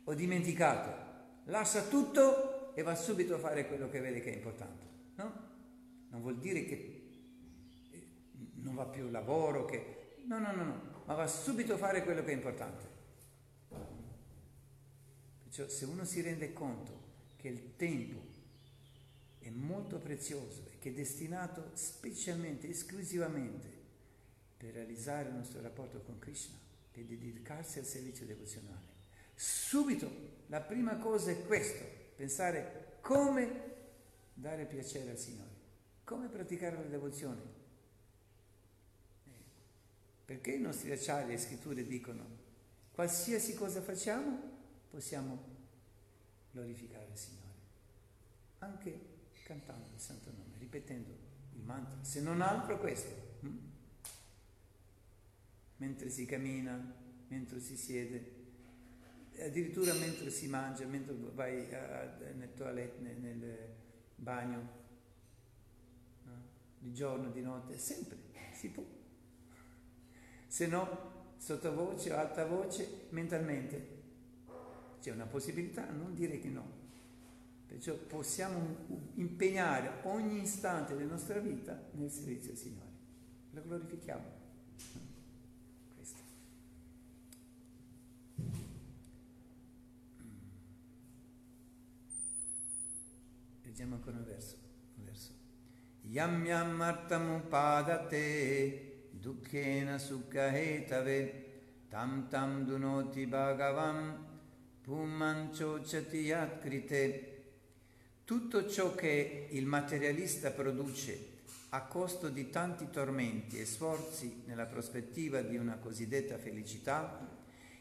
[0.03, 1.05] ho dimenticato,
[1.45, 4.85] lascia tutto e va subito a fare quello che vede che è importante.
[5.15, 5.45] No?
[6.09, 6.97] Non vuol dire che
[8.55, 10.15] non va più al lavoro, che...
[10.25, 12.95] No, no, no, no, ma va subito a fare quello che è importante.
[15.43, 17.05] Perciò se uno si rende conto
[17.37, 18.21] che il tempo
[19.39, 23.71] è molto prezioso e che è destinato specialmente, esclusivamente
[24.57, 26.57] per realizzare il nostro rapporto con Krishna,
[26.91, 28.95] per dedicarsi al servizio devozionale,
[29.33, 30.11] subito
[30.47, 31.85] la prima cosa è questo,
[32.17, 33.75] pensare come
[34.33, 35.55] dare piacere al Signore,
[36.03, 37.56] come praticare la devozione.
[40.27, 42.25] Perché i nostri acciari e scritture dicono
[42.91, 44.55] qualsiasi cosa facciamo
[44.89, 45.41] possiamo
[46.51, 47.53] glorificare il Signore,
[48.57, 48.99] anche
[49.43, 51.15] cantando il Santo Nome, ripetendo
[51.53, 53.37] il mantra, se non altro questo.
[53.39, 53.57] Hm?
[55.77, 56.93] Mentre si cammina,
[57.29, 58.35] mentre si siede,
[59.39, 63.75] addirittura mentre si mangia, mentre vai a, a, nel toilet, nel, nel
[64.15, 64.69] bagno,
[66.23, 66.41] no?
[66.79, 68.17] di giorno, di notte, sempre
[68.51, 68.83] si può.
[70.57, 73.95] Se no, sottovoce o alta voce, mentalmente.
[74.99, 76.65] C'è una possibilità, non dire che no.
[77.67, 78.75] Perciò possiamo
[79.17, 82.89] impegnare ogni istante della nostra vita nel servizio al Signore.
[83.51, 84.23] Lo glorifichiamo.
[93.61, 94.55] Leggiamo ancora un verso.
[94.95, 95.33] Un verso.
[96.01, 98.86] Yam yam artamupadate
[99.19, 101.45] dukkhena sukhahetave
[101.89, 104.25] tam tam dunoti bhagavam
[104.81, 107.35] pumanchochati yatkrite.
[108.23, 111.35] Tutto ciò che il materialista produce
[111.69, 117.35] a costo di tanti tormenti e sforzi nella prospettiva di una cosiddetta felicità,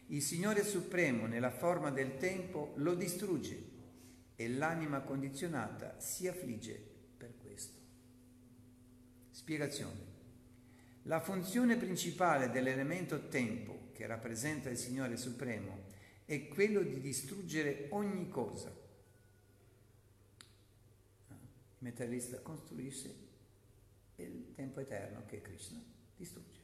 [0.09, 3.75] il Signore Supremo nella forma del tempo lo distrugge
[4.37, 6.81] e l'anima condizionata si affligge
[7.17, 7.79] per questo.
[9.31, 10.06] Spiegazione.
[11.07, 15.85] La funzione principale dell'elemento tempo che rappresenta il Signore Supremo
[16.25, 18.75] è quello di distruggere ogni cosa.
[21.29, 21.37] Il
[21.79, 23.15] materialista costruisce
[24.17, 25.81] il tempo eterno che Krishna
[26.17, 26.59] distrugge.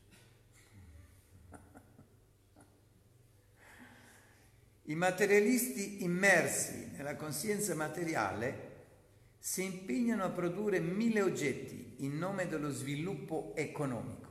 [4.86, 8.70] I materialisti immersi nella coscienza materiale
[9.38, 14.21] si impegnano a produrre mille oggetti in nome dello sviluppo economico.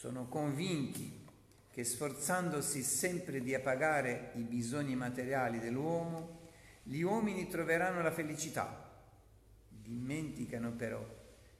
[0.00, 1.26] Sono convinti
[1.70, 6.48] che sforzandosi sempre di appagare i bisogni materiali dell'uomo,
[6.84, 8.90] gli uomini troveranno la felicità.
[9.68, 11.04] Dimenticano però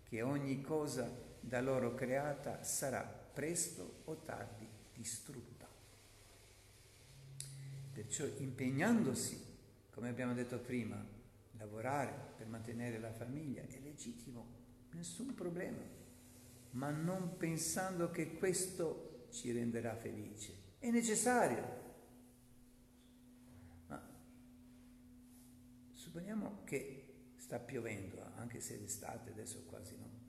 [0.04, 5.68] che ogni cosa da loro creata sarà presto o tardi distrutta.
[7.92, 9.38] Perciò impegnandosi,
[9.90, 10.96] come abbiamo detto prima,
[11.58, 14.46] lavorare per mantenere la famiglia è legittimo,
[14.92, 15.99] nessun problema,
[16.72, 20.54] ma non pensando che questo ci renderà felici.
[20.78, 21.78] È necessario.
[23.86, 24.02] Ma
[25.92, 30.20] supponiamo che sta piovendo, anche se è d'estate, adesso quasi no,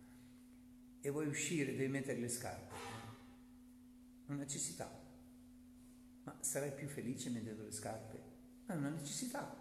[1.01, 2.75] e vuoi uscire, devi mettere le scarpe.
[4.27, 4.89] Una necessità.
[6.23, 8.19] Ma sarai più felice mettendo le scarpe?
[8.67, 9.57] È una necessità.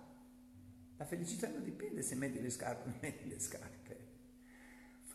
[0.98, 3.99] La felicità non dipende se metti le scarpe o non metti le scarpe.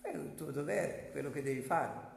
[0.06, 2.14] Fai il tuo dovere, quello che devi fare.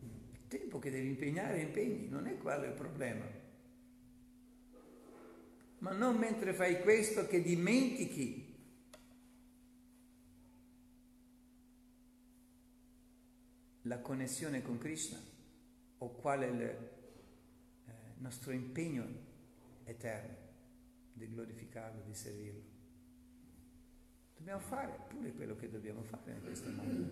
[0.00, 3.26] Il tempo che devi impegnare, impegni, non è quello il problema.
[5.80, 8.46] Ma non mentre fai questo che dimentichi
[13.82, 15.18] la connessione con Krishna
[15.98, 16.78] o qual è il eh,
[18.18, 19.06] nostro impegno
[19.84, 20.36] eterno
[21.12, 22.67] di glorificarlo, di servirlo.
[24.48, 27.06] Dobbiamo fare pure quello che dobbiamo fare in questo mondo,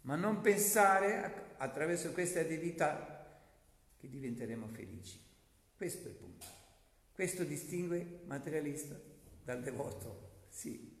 [0.00, 3.40] ma non pensare attraverso queste attività
[3.96, 5.20] che diventeremo felici.
[5.76, 6.46] Questo è il punto.
[7.12, 9.00] Questo distingue materialista
[9.44, 10.46] dal devoto.
[10.48, 11.00] Sì.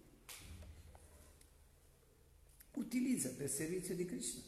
[2.74, 4.42] Utilizza per servizio di Krishna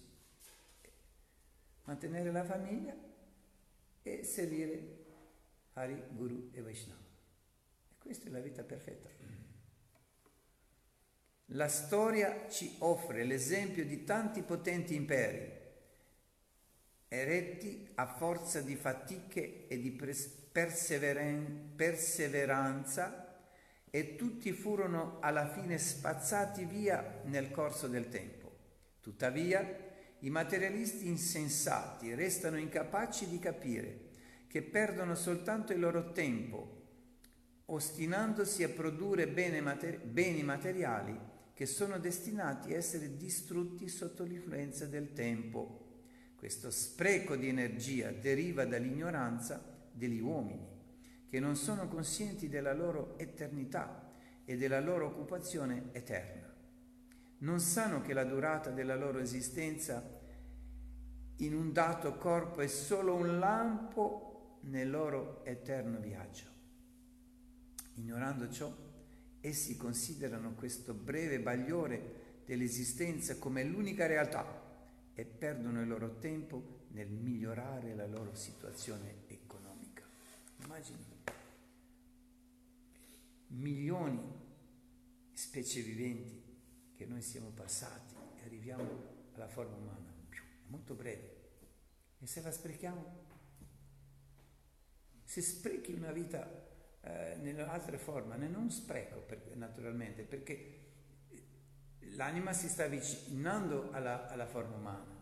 [1.87, 2.95] mantenere la famiglia
[4.03, 5.07] e servire
[5.73, 7.03] Hari, Guru e Vaishnava.
[7.89, 9.20] E questa è la vita perfetta.
[11.55, 15.51] La storia ci offre l'esempio di tanti potenti imperi,
[17.09, 23.37] eretti a forza di fatiche e di perseveren- perseveranza
[23.91, 28.57] e tutti furono alla fine spazzati via nel corso del tempo.
[29.01, 29.89] Tuttavia,
[30.21, 34.11] i materialisti insensati restano incapaci di capire
[34.47, 36.77] che perdono soltanto il loro tempo
[37.65, 41.30] ostinandosi a produrre beni, materiali
[41.61, 45.99] che sono destinati a essere distrutti sotto l'influenza del tempo.
[46.35, 50.67] Questo spreco di energia deriva dall'ignoranza degli uomini,
[51.29, 54.11] che non sono conscienti della loro eternità
[54.47, 56.49] e della loro occupazione eterna
[57.41, 60.03] non sanno che la durata della loro esistenza
[61.37, 66.45] in un dato corpo è solo un lampo nel loro eterno viaggio.
[67.95, 68.71] Ignorando ciò,
[69.41, 74.69] essi considerano questo breve bagliore dell'esistenza come l'unica realtà
[75.15, 80.03] e perdono il loro tempo nel migliorare la loro situazione economica.
[80.65, 81.11] Immagini
[83.51, 84.21] milioni
[85.31, 86.43] di specie viventi
[86.95, 90.37] che noi siamo passati e arriviamo alla forma umana, è
[90.67, 91.39] molto breve.
[92.19, 93.29] E se la sprechiamo?
[95.25, 96.60] Se sprechi una vita
[97.03, 100.89] eh, nell'altra forma, non spreco per, naturalmente, perché
[102.17, 105.19] l'anima si sta avvicinando alla, alla forma umana.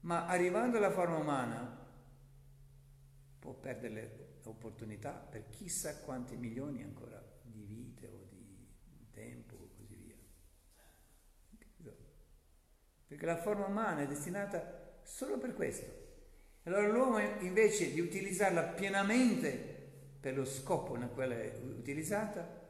[0.00, 1.82] Ma arrivando alla forma umana
[3.38, 8.28] può perdere l'opportunità per chissà quanti milioni ancora di vite o
[9.12, 10.16] tempo e così via.
[13.06, 16.03] Perché la forma umana è destinata solo per questo.
[16.64, 19.74] Allora l'uomo invece di utilizzarla pienamente
[20.18, 22.62] per lo scopo nel quale è utilizzata,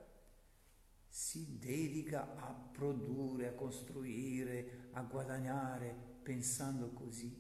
[1.07, 7.33] si dedica a produrre, a costruire, a guadagnare, pensando così,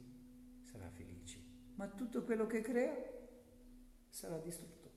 [0.63, 1.43] sarà felice.
[1.75, 2.95] Ma tutto quello che crea
[4.09, 4.93] sarà distrutto.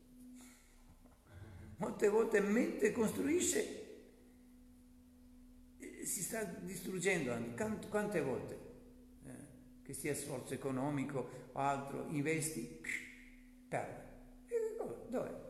[1.77, 3.85] Molte volte mentre costruisce
[6.03, 7.87] si sta distruggendo anche.
[7.89, 8.66] Quante volte?
[9.87, 12.81] Che sia sforzo economico o altro, investi,
[13.69, 14.05] perde.
[15.07, 15.45] Dov'è?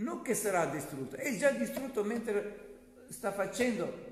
[0.00, 4.08] non che sarà distrutto, è già distrutto mentre sta facendo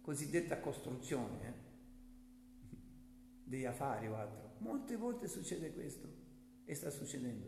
[0.00, 2.76] cosiddetta costruzione eh?
[3.44, 4.56] degli affari o altro.
[4.58, 6.08] Molte volte succede questo
[6.64, 7.46] e sta succedendo.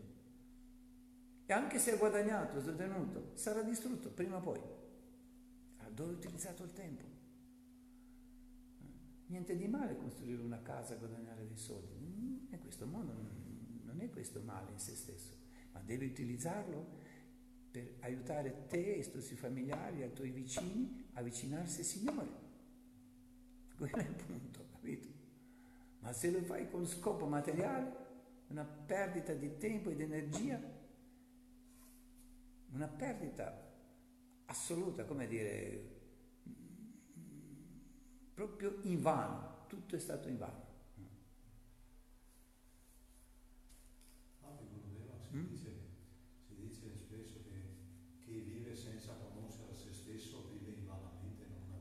[1.45, 4.61] E anche se ha guadagnato, è sarà distrutto prima o poi.
[5.93, 7.03] Dove ha utilizzato il tempo?
[9.31, 12.49] Niente di male costruire una casa e guadagnare dei soldi.
[12.51, 15.33] E questo mondo non è questo male in se stesso,
[15.71, 16.85] ma devi utilizzarlo
[17.71, 22.29] per aiutare te, i tuoi familiari, i tuoi vicini a avvicinarsi al Signore.
[23.77, 25.07] Quello è il punto, capito?
[25.99, 27.95] Ma se lo fai con scopo materiale,
[28.47, 30.61] una perdita di tempo e di energia,
[32.73, 33.69] una perdita
[34.47, 36.00] assoluta, come dire,
[38.47, 40.69] proprio in vano, tutto è stato in vano.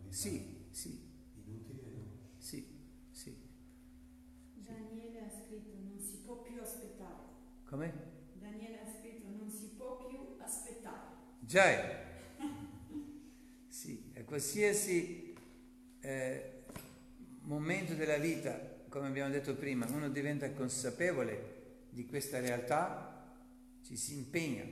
[0.08, 0.90] Sì, sì.
[1.34, 2.02] Inutile no?
[2.38, 2.66] Sì,
[3.10, 3.34] sì.
[4.54, 7.24] Daniele ha scritto non si può più aspettare.
[7.64, 7.92] Come?
[8.34, 11.16] Daniele ha scritto non si può più aspettare.
[11.40, 11.64] Già.
[13.68, 15.29] Sì, e qualsiasi
[16.00, 16.62] eh,
[17.42, 21.58] momento della vita, come abbiamo detto prima, uno diventa consapevole
[21.90, 23.36] di questa realtà,
[23.82, 24.64] ci si impegna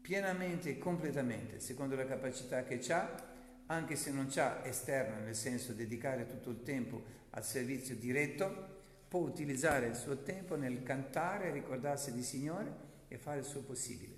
[0.00, 3.24] pienamente e completamente, secondo la capacità che ha
[3.66, 8.74] anche se non c'ha esterno, nel senso dedicare tutto il tempo al servizio diretto,
[9.08, 14.14] può utilizzare il suo tempo nel cantare, ricordarsi di Signore e fare il suo possibile.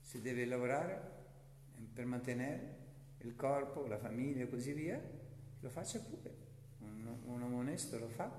[0.00, 1.18] Se deve lavorare
[1.92, 2.79] per mantenere
[3.22, 5.00] il corpo, la famiglia e così via,
[5.60, 6.48] lo faccia pure.
[6.78, 8.30] Un, un uomo onesto lo fa,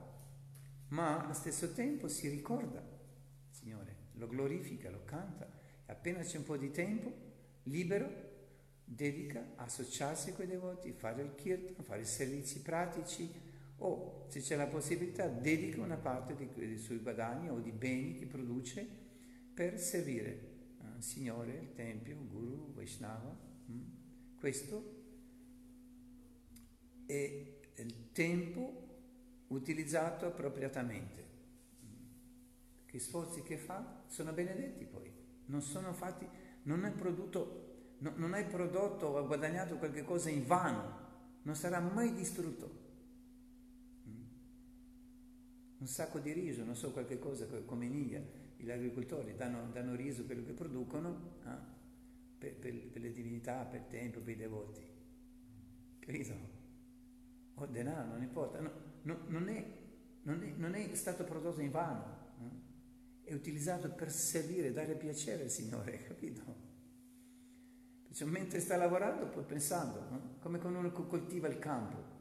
[0.90, 2.84] ma allo stesso tempo si ricorda,
[3.50, 5.48] Signore, lo glorifica, lo canta.
[5.86, 7.12] E appena c'è un po' di tempo,
[7.64, 8.30] libero,
[8.84, 13.32] dedica a associarsi con i devoti, fare il kirtan, fare i servizi pratici
[13.78, 18.16] o, se c'è la possibilità, dedica una parte di, dei suoi guadagni o di beni
[18.16, 18.86] che produce
[19.54, 20.30] per servire
[20.80, 23.50] il eh, Signore, il Tempio, il Guru, Vaishnava.
[24.42, 25.04] Questo
[27.06, 28.88] è il tempo
[29.50, 31.30] utilizzato appropriatamente.
[32.88, 35.12] Che sforzi che fa sono benedetti poi,
[35.46, 36.28] non sono fatti
[36.64, 40.98] non hai prodotto, no, non hai prodotto o guadagnato qualche cosa in vano,
[41.44, 42.80] non sarà mai distrutto.
[45.78, 48.24] Un sacco di riso, non so, qualche cosa come in India,
[48.58, 51.81] gli agricoltori danno, danno riso quello che producono eh,
[52.42, 54.82] per, per, per, le divinità, per il tempo, per i devoti.
[56.00, 56.34] Capito?
[57.54, 58.72] O denaro, non importa, no,
[59.04, 59.66] no, non, è,
[60.24, 62.22] non, è, non, è, stato prodotto in vano
[63.32, 66.70] è utilizzato per servire, dare piacere al Signore, capito?
[68.08, 70.36] Perciò mentre sta lavorando, poi pensando, no?
[70.40, 72.20] come quando uno coltiva il campo.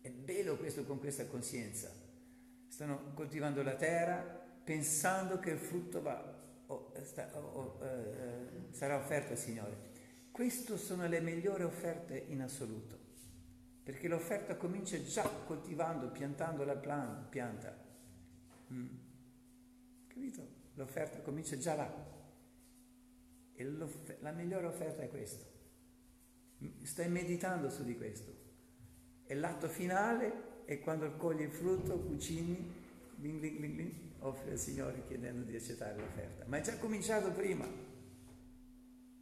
[0.00, 1.90] È bello questo con questa coscienza.
[2.66, 4.22] Stanno coltivando la terra
[4.64, 6.31] pensando che il frutto va,
[6.66, 9.90] oh, sta, oh, eh, sarà offerto al Signore.
[10.30, 12.98] Queste sono le migliori offerte in assoluto,
[13.82, 16.76] perché l'offerta comincia già coltivando, piantando la
[17.28, 17.76] pianta.
[18.72, 18.86] Mm.
[20.06, 20.60] Capito?
[20.74, 22.10] L'offerta comincia già là.
[23.54, 23.64] E
[24.20, 25.44] la migliore offerta è questa.
[26.82, 28.32] Stai meditando su di questo.
[29.26, 32.56] E l'atto finale è quando cogli il frutto, cucini,
[33.16, 36.44] bling, bling, bling, bling, offri al Signore chiedendo di accettare l'offerta.
[36.46, 37.66] Ma è già cominciato prima.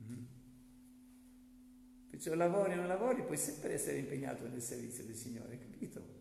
[0.03, 0.25] Mm-hmm.
[2.11, 6.19] Perciò lavori o non lavori, puoi sempre essere impegnato nel servizio del Signore, capito?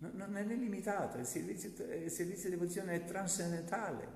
[0.00, 4.08] non è limitato, il servizio, il servizio di devozione è trascendentale,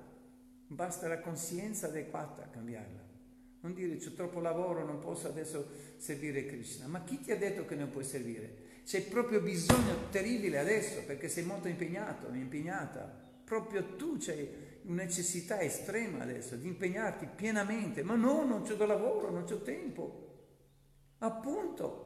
[0.67, 3.03] basta la coscienza adeguata a cambiarla.
[3.61, 6.87] Non dire c'è troppo lavoro, non posso adesso servire Krishna.
[6.87, 8.63] Ma chi ti ha detto che non puoi servire?
[8.83, 13.23] C'è proprio bisogno terribile adesso perché sei molto impegnato, impegnata.
[13.45, 18.03] Proprio tu c'hai una necessità estrema adesso di impegnarti pienamente.
[18.03, 20.23] Ma no, non c'è da lavoro, non c'è tempo.
[21.19, 22.05] Appunto,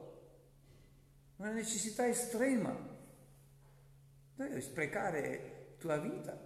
[1.36, 2.76] una necessità estrema.
[4.36, 6.38] Devi sprecare tua vita.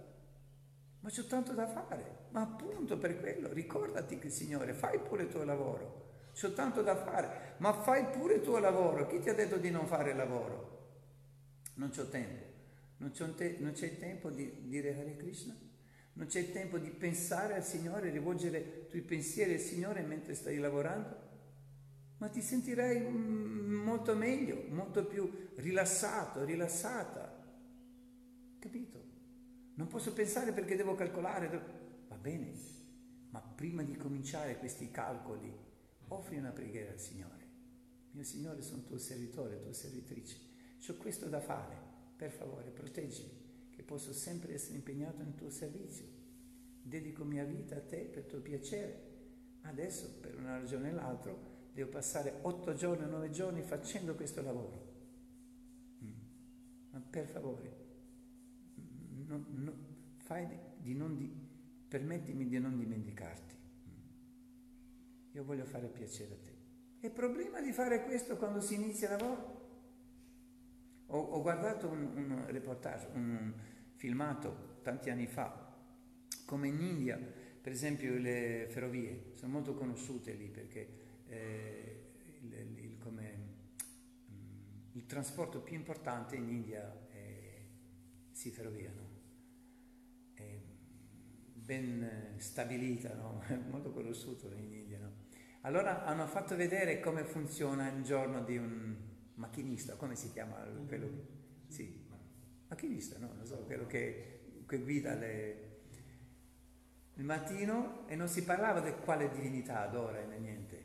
[1.01, 2.23] Ma c'ho tanto da fare.
[2.29, 6.03] Ma appunto per quello, ricordati che Signore, fai pure il tuo lavoro.
[6.33, 9.07] C'ho tanto da fare, ma fai pure il tuo lavoro.
[9.07, 10.73] Chi ti ha detto di non fare il lavoro?
[11.75, 12.44] Non c'ho tempo.
[13.13, 15.55] Non, te- non c'è tempo di dire Hare Krishna?
[16.13, 20.57] Non c'è tempo di pensare al Signore, rivolgere i tuoi pensieri al Signore mentre stai
[20.57, 21.23] lavorando?
[22.17, 27.43] Ma ti sentirai mm, molto meglio, molto più rilassato, rilassata.
[28.57, 29.03] Capito?
[29.75, 31.47] Non posso pensare perché devo calcolare.
[32.07, 32.53] Va bene,
[33.29, 35.53] ma prima di cominciare questi calcoli,
[36.07, 37.43] offri una preghiera al Signore.
[38.13, 40.39] Mio Signore, sono tuo servitore, tua servitrice.
[40.87, 41.84] Ho questo da fare.
[42.15, 43.43] Per favore, proteggimi
[43.75, 46.05] che posso sempre essere impegnato nel tuo servizio.
[46.81, 49.13] Dedico mia vita a te per tuo piacere.
[49.61, 51.35] Adesso, per una ragione o l'altra,
[51.73, 54.93] devo passare otto giorni o nove giorni facendo questo lavoro.
[56.03, 56.11] Mm.
[56.91, 57.75] Ma per favore,
[59.25, 59.73] no, no,
[60.17, 60.47] fai
[60.77, 61.29] di non di,
[61.87, 63.55] permettimi di non dimenticarti.
[63.89, 65.31] Mm.
[65.31, 67.07] Io voglio fare piacere a te.
[67.07, 69.64] È problema di fare questo quando si inizia il lavoro?
[71.07, 73.53] Ho, ho guardato un, un, reportage, un
[73.95, 75.73] filmato tanti anni fa,
[76.45, 77.17] come in India,
[77.61, 83.37] per esempio le ferrovie sono molto conosciute lì perché eh, il, il, come,
[84.31, 87.63] mm, il, trasporto più importante in India è
[88.31, 89.09] sì, ferrovia, no?
[90.33, 90.59] È
[91.53, 93.41] ben stabilita, no?
[93.47, 95.23] È molto conosciuto in India, no?
[95.61, 98.95] Allora hanno fatto vedere come funziona il giorno di un
[99.35, 100.55] macchinista, come si chiama
[100.87, 101.09] quello?
[101.67, 102.05] Sì,
[102.67, 103.33] macchinista, no?
[103.33, 105.79] Non so, quello che, che guida le...
[107.15, 110.83] il mattino e non si parlava di quale divinità adora né niente.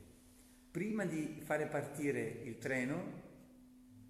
[0.71, 3.29] Prima di fare partire il treno,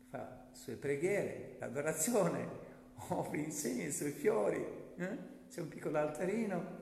[0.09, 2.49] fa sue preghiere, l'adorazione,
[3.09, 4.63] offre incenso, i fiori,
[4.97, 5.19] eh?
[5.49, 6.79] c'è un piccolo altarino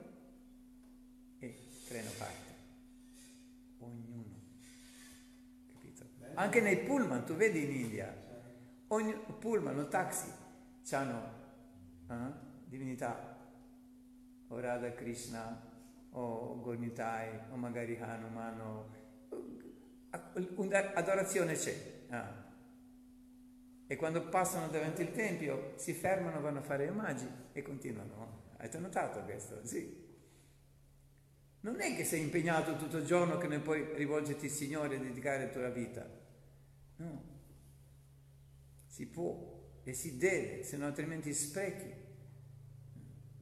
[1.38, 2.46] e il treno parte.
[3.78, 4.38] Ognuno
[6.38, 8.14] anche nei pullman, tu vedi in India,
[8.88, 10.30] ogni pullman o taxi
[10.92, 11.22] hanno
[12.08, 12.14] eh,
[12.64, 13.36] divinità,
[14.46, 15.60] o Radha Krishna,
[16.12, 18.88] o Gornitai, o magari Hanuman, o,
[20.94, 21.74] adorazione c'è.
[22.10, 22.46] Ah.
[23.86, 28.54] E quando passano davanti al tempio si fermano, vanno a fare omaggi e continuano.
[28.58, 29.66] Hai notato questo?
[29.66, 30.06] Sì.
[31.60, 35.00] Non è che sei impegnato tutto il giorno che ne puoi rivolgerti al Signore e
[35.00, 36.17] dedicare la tua vita.
[36.98, 37.22] No,
[38.86, 42.06] si può e si deve, se no altrimenti sprechi.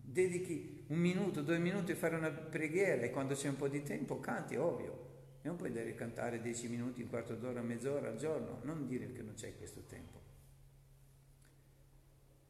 [0.02, 3.82] Dedichi un minuto, due minuti a fare una preghiera e quando c'è un po' di
[3.82, 5.04] tempo canti, ovvio.
[5.42, 9.22] Non puoi devi cantare dieci minuti, un quarto d'ora, mezz'ora al giorno, non dire che
[9.22, 10.20] non c'è questo tempo.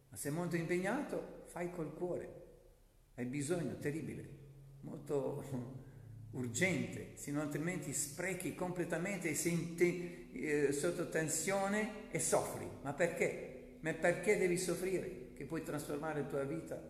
[0.09, 2.45] Ma sei molto impegnato, fai col cuore.
[3.15, 4.29] Hai bisogno, terribile,
[4.81, 5.85] molto
[6.37, 12.69] urgente, se no altrimenti sprechi completamente sei te, eh, sotto tensione e soffri.
[12.83, 13.79] Ma perché?
[13.81, 15.33] Ma perché devi soffrire?
[15.35, 16.81] Che puoi trasformare la tua vita,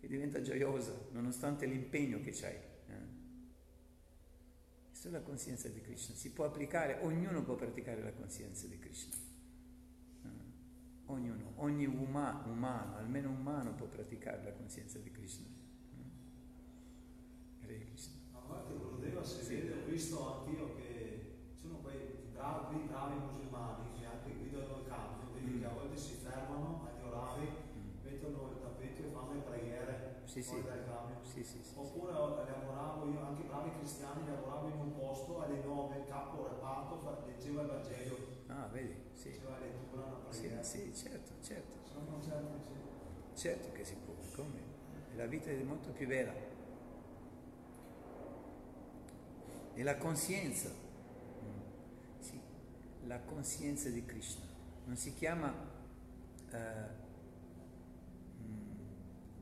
[0.00, 2.54] che diventa gioiosa, nonostante l'impegno che c'hai.
[2.54, 3.06] Eh?
[4.88, 6.14] Questa è la coscienza di Krishna.
[6.14, 9.16] Si può applicare, ognuno può praticare la coscienza di Krishna.
[10.24, 10.28] Eh?
[11.06, 15.46] Ognuno, ogni umano, umano, almeno umano può praticare la coscienza di Krishna.
[15.46, 17.64] Eh?
[17.64, 18.17] Hare Krishna
[19.28, 19.54] sì.
[19.54, 25.32] vede, ho visto anch'io che sono quei bravi, bravi musulmani che anche guidano il camion,
[25.34, 25.60] vedi mm.
[25.60, 28.04] che a volte si fermano agli orari, mm.
[28.04, 30.66] mettono il tappeto e fanno le preghiere sì, fuori sì.
[30.66, 31.24] dal camion.
[31.24, 35.98] Sì, sì, sì, Oppure lavoravo io, anche bravi cristiani, lavoravo in un posto alle 9,
[35.98, 36.88] il capo reparto
[37.26, 38.16] leggeva il Vangelo.
[38.48, 39.30] Ah, vedi, sì.
[39.30, 40.62] Faceva lettura, una preghiera.
[40.62, 41.76] Sì, sì, certo, certo.
[41.84, 43.40] Sono certo, sì.
[43.40, 44.76] Certo che si può, come?
[45.14, 46.32] La vita è molto più bella.
[49.78, 50.68] E la coscienza,
[52.18, 52.40] sì,
[53.06, 54.44] la coscienza di Krishna,
[54.86, 55.54] non si chiama
[56.50, 56.84] eh,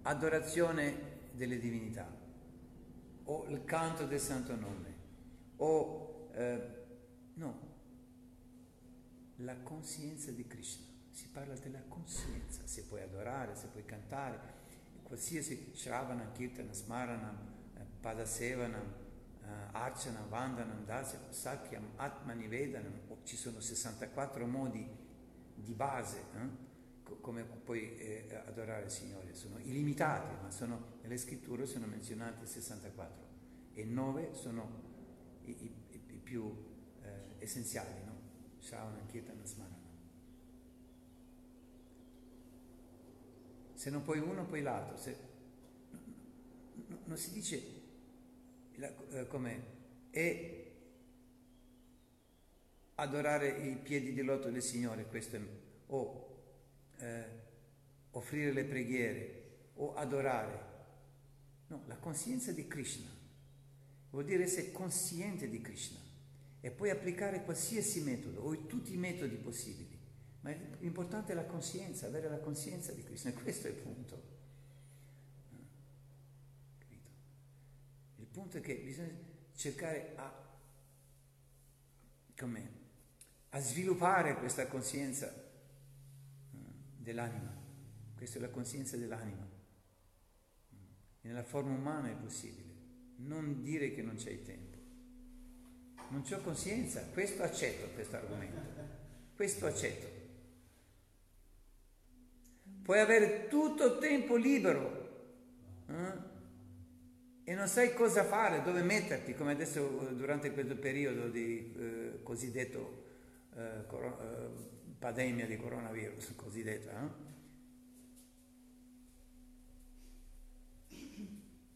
[0.03, 2.07] adorazione delle divinità
[3.25, 4.95] o il canto del santo nome
[5.57, 6.85] o eh,
[7.33, 7.61] no,
[9.37, 10.85] la coscienza di Krishna.
[11.13, 14.39] Si parla della coscienza, se puoi adorare, se puoi cantare,
[15.03, 17.35] qualsiasi Shravana, Kirtana, Smarana,
[17.75, 19.05] eh, Padasevanam,
[19.47, 24.87] uh, Archana, Vandanam, Dasya, Sakyam, Atmani, Vedanam, ci sono 64 modi
[25.55, 26.65] di base eh?
[27.21, 33.25] come puoi eh, adorare il Signore, sono illimitati, ma sono, nelle scritture sono menzionati 64
[33.75, 34.83] e 9 sono
[35.45, 36.53] i, i, i più
[37.03, 38.15] eh, essenziali, no?
[38.59, 39.77] Shravana, Kirtana, Smarana.
[43.75, 44.97] Se non puoi uno, puoi l'altro.
[44.97, 45.17] Se,
[47.05, 47.63] non si dice
[48.79, 49.61] eh, com'è,
[50.11, 50.65] è
[52.95, 55.41] adorare i piedi di lotto del Signore, questo è,
[55.87, 56.27] o
[56.99, 57.25] eh,
[58.11, 60.75] offrire le preghiere, o adorare.
[61.69, 63.11] No, la coscienza di Krishna
[64.11, 65.99] vuol dire essere consciente di Krishna
[66.61, 69.99] e poi applicare qualsiasi metodo o tutti i metodi possibili.
[70.41, 74.35] Ma l'importante è la coscienza, avere la coscienza di Krishna, questo è il punto.
[78.17, 79.17] Il punto è che bisogna
[79.55, 80.31] cercare a,
[83.49, 86.59] a sviluppare questa coscienza eh,
[86.99, 87.51] dell'anima.
[88.15, 89.49] Questa è la coscienza dell'anima.
[91.23, 92.75] Nella forma umana è possibile.
[93.21, 94.77] Non dire che non c'è tempo.
[96.11, 98.61] Non ho coscienza, questo accetto questo argomento.
[99.35, 100.07] Questo accetto.
[102.83, 105.05] Puoi avere tutto il tempo libero
[105.89, 106.26] eh?
[107.49, 113.05] E non sai cosa fare, dove metterti, come adesso durante questo periodo di eh, cosiddetto
[113.55, 114.49] eh, coro- eh,
[114.99, 116.91] pandemia di coronavirus, cosiddetta.
[116.91, 117.25] Eh?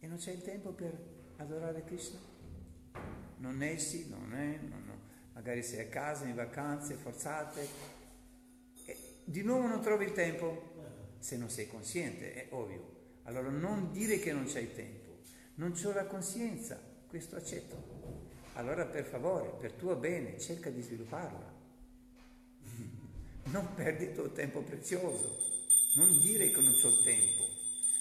[0.00, 0.92] E non c'è il tempo per
[1.36, 2.18] adorare Krishna?
[3.36, 4.98] Non esci, non è, non, no.
[5.34, 7.68] magari sei a casa, in vacanze, forzate.
[8.86, 12.98] E di nuovo non trovi il tempo se non sei consciente, è ovvio.
[13.24, 14.99] Allora non dire che non c'hai tempo,
[15.60, 18.28] non c'ho la coscienza, questo accetto.
[18.54, 21.58] Allora per favore, per tuo bene, cerca di svilupparla.
[23.42, 25.38] Non perdi il tuo tempo prezioso,
[25.94, 27.44] non dire che non c'ho tempo,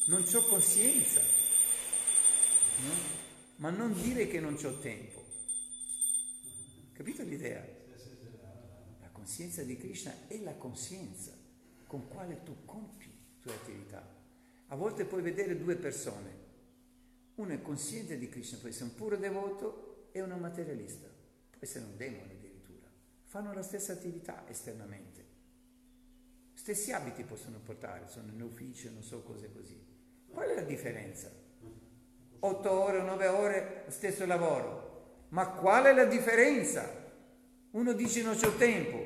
[0.05, 2.93] non c'ho coscienza, no?
[3.55, 5.26] ma non dire che non c'ho tempo.
[6.93, 7.66] Capito l'idea?
[9.01, 11.32] La coscienza di Krishna è la coscienza
[11.88, 14.07] con quale tu compi sue attività.
[14.68, 16.49] A volte puoi vedere due persone,
[17.40, 21.86] uno è consciente di Krishna, può essere un puro devoto e uno materialista, può essere
[21.86, 22.88] un demone addirittura.
[23.24, 25.28] Fanno la stessa attività esternamente.
[26.54, 29.82] Stessi abiti possono portare, sono in ufficio, non so cose così.
[30.28, 31.32] Qual è la differenza?
[32.42, 35.28] Otto ore, nove ore, stesso lavoro.
[35.30, 37.08] Ma qual è la differenza?
[37.72, 38.98] Uno dice non c'ho tempo,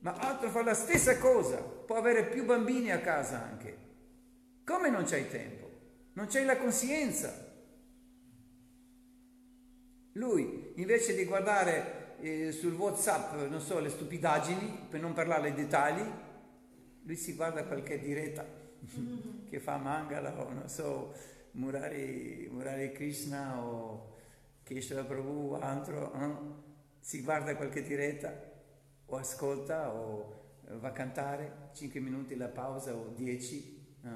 [0.00, 3.78] ma altro fa la stessa cosa, può avere più bambini a casa anche.
[4.64, 5.70] Come non c'hai tempo?
[6.14, 7.46] Non c'hai la coscienza.
[10.12, 15.64] Lui, invece di guardare eh, sul WhatsApp, non so, le stupidaggini, per non parlare dei
[15.64, 16.02] dettagli,
[17.02, 18.44] lui si guarda qualche diretta
[19.48, 21.14] che fa Mangala o non so,
[21.52, 24.16] Murari, Murari Krishna o
[24.62, 26.68] Keshava Prabhu o altro, eh?
[27.00, 28.32] si guarda qualche diretta
[29.06, 30.38] o ascolta o
[30.78, 34.08] va a cantare 5 minuti la pausa o 10, eh?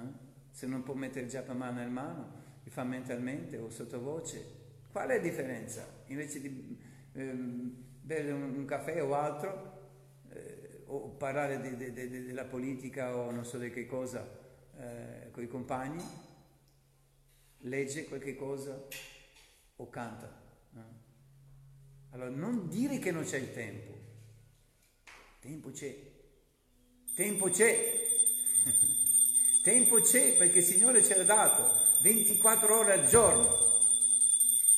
[0.50, 4.62] se non può mettere già per mano in mano, li fa mentalmente o sottovoce.
[4.94, 5.84] Qual è la differenza?
[6.06, 6.78] Invece di
[7.14, 9.90] ehm, bere un, caffè o altro,
[10.30, 14.24] eh, o parlare de, de, de, della politica o non so di che cosa
[14.78, 16.04] eh, con i compagni,
[17.62, 18.86] legge qualche cosa
[19.74, 20.42] o canta.
[20.76, 20.78] Eh?
[22.10, 23.92] Allora non dire che non c'è il tempo,
[25.40, 25.92] Tempo c'è.
[27.16, 28.06] Tempo c'è.
[29.60, 33.63] Tempo c'è perché il Signore ce l'ha dato 24 ore al giorno.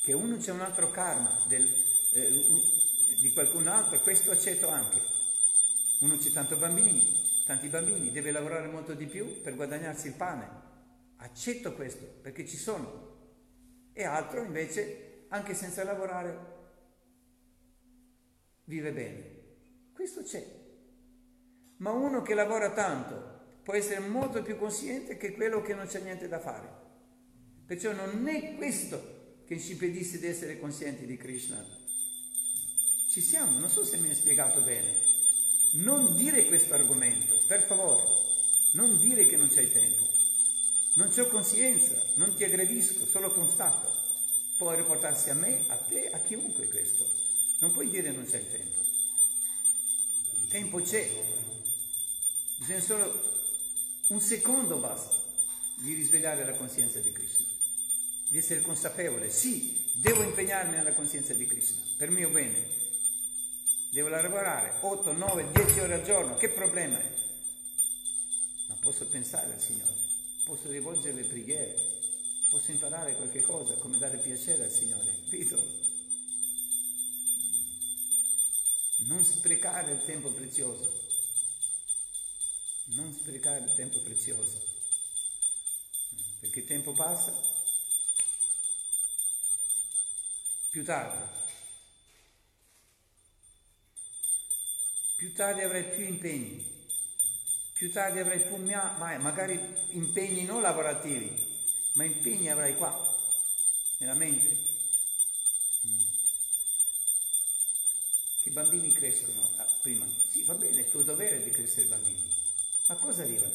[0.07, 1.69] Che uno c'è un altro karma del,
[2.13, 2.45] eh,
[3.19, 5.03] di qualcun altro, questo accetto anche.
[5.99, 10.49] Uno c'è tanti bambini, tanti bambini, deve lavorare molto di più per guadagnarsi il pane.
[11.17, 13.17] Accetto questo perché ci sono.
[13.93, 16.39] E altro invece, anche senza lavorare,
[18.67, 19.91] vive bene.
[19.93, 20.47] Questo c'è.
[21.79, 25.99] Ma uno che lavora tanto può essere molto più consciente che quello che non c'è
[25.99, 26.85] niente da fare.
[27.67, 29.16] Perciò non è questo
[29.47, 31.65] che ci impedisce di essere conscienti di Krishna.
[33.09, 34.93] Ci siamo, non so se mi hai spiegato bene.
[35.73, 38.03] Non dire questo argomento, per favore.
[38.73, 40.07] Non dire che non c'hai tempo.
[40.95, 43.93] Non ho coscienza, non ti aggredisco, solo constato.
[44.57, 47.09] Può riportarsi a me, a te, a chiunque questo.
[47.59, 48.85] Non puoi dire non c'hai tempo.
[50.49, 51.11] Tempo c'è,
[52.57, 53.35] bisogna solo
[54.09, 55.17] un secondo basta
[55.75, 57.46] di risvegliare la coscienza di Krishna,
[58.37, 62.69] di essere consapevole, sì, devo impegnarmi nella coscienza di Krishna, per mio bene,
[63.89, 67.15] devo lavorare 8, 9, 10 ore al giorno, che problema è?
[68.69, 69.95] Ma posso pensare al Signore,
[70.45, 71.99] posso rivolgere le preghiere,
[72.51, 75.85] posso imparare qualche cosa, come dare piacere al Signore, capito?
[78.97, 81.05] Non sprecare il tempo prezioso.
[82.89, 84.63] Non sprecare il tempo prezioso.
[86.41, 87.56] Perché il tempo passa
[90.77, 91.25] più tardi.
[95.17, 96.87] Più tardi avrai più impegni,
[97.73, 98.57] più tardi avrai più
[99.17, 99.59] magari
[99.93, 101.35] impegni non lavorativi,
[101.95, 102.93] ma impegni avrai qua,
[104.01, 104.49] nella mente.
[105.89, 105.99] Mm.
[108.43, 110.07] Che i bambini crescono ah, prima.
[110.29, 112.37] Sì, va bene, è il tuo dovere di crescere i bambini.
[112.89, 113.55] Ma cosa arrivano?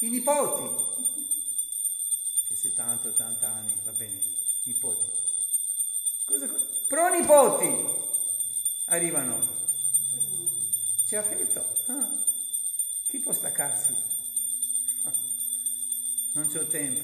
[0.00, 1.24] I nipoti.
[2.48, 4.20] Se 70, 80 anni, va bene,
[4.64, 5.36] nipoti.
[6.86, 7.84] Pronipoti
[8.86, 9.56] arrivano
[11.08, 11.64] c'è affetto.
[11.86, 12.10] Ah,
[13.06, 13.94] chi può staccarsi?
[16.34, 17.02] Non c'ho tempo.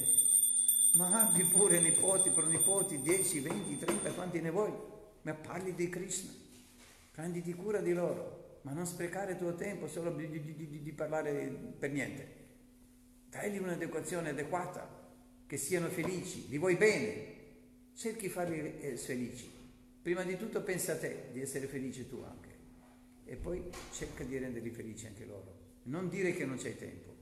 [0.92, 4.72] Ma abbi pure nipoti, pronipoti, 10, 20, 30, quanti ne vuoi?
[5.22, 6.30] Ma parli di Krishna.
[7.10, 10.92] Prenditi cura di loro, ma non sprecare il tuo tempo solo di, di, di, di
[10.92, 11.46] parlare
[11.78, 12.42] per niente.
[13.30, 14.86] Dagli un'educazione adeguata,
[15.46, 17.33] che siano felici, li vuoi bene.
[17.94, 19.50] Cerchi di farli eh, felici.
[20.02, 22.52] Prima di tutto pensa a te di essere felice tu anche
[23.24, 25.62] e poi cerca di renderli felici anche loro.
[25.84, 27.12] Non dire che non c'hai tempo.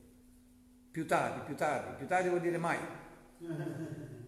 [0.90, 2.78] Più tardi, più tardi, più tardi vuol dire mai.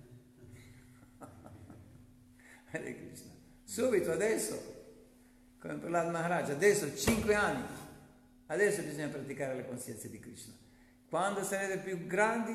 [2.70, 3.32] Hare Krishna.
[3.64, 4.72] Subito, adesso,
[5.58, 7.66] come per l'Ad Maharaj, adesso 5 anni,
[8.46, 10.54] adesso bisogna praticare le coscienze di Krishna.
[11.08, 12.54] Quando sarete più grandi,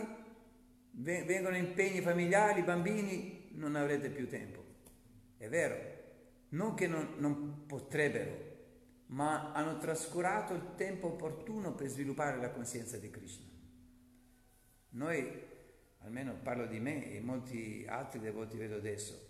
[0.92, 4.64] vengono impegni familiari, bambini, non avrete più tempo.
[5.38, 5.78] È vero,
[6.49, 8.47] non che non, non potrebbero,
[9.07, 13.45] ma hanno trascurato il tempo opportuno per sviluppare la coscienza di Krishna.
[14.91, 15.43] Noi,
[15.99, 19.28] almeno parlo di me e molti altri devoti vedo adesso,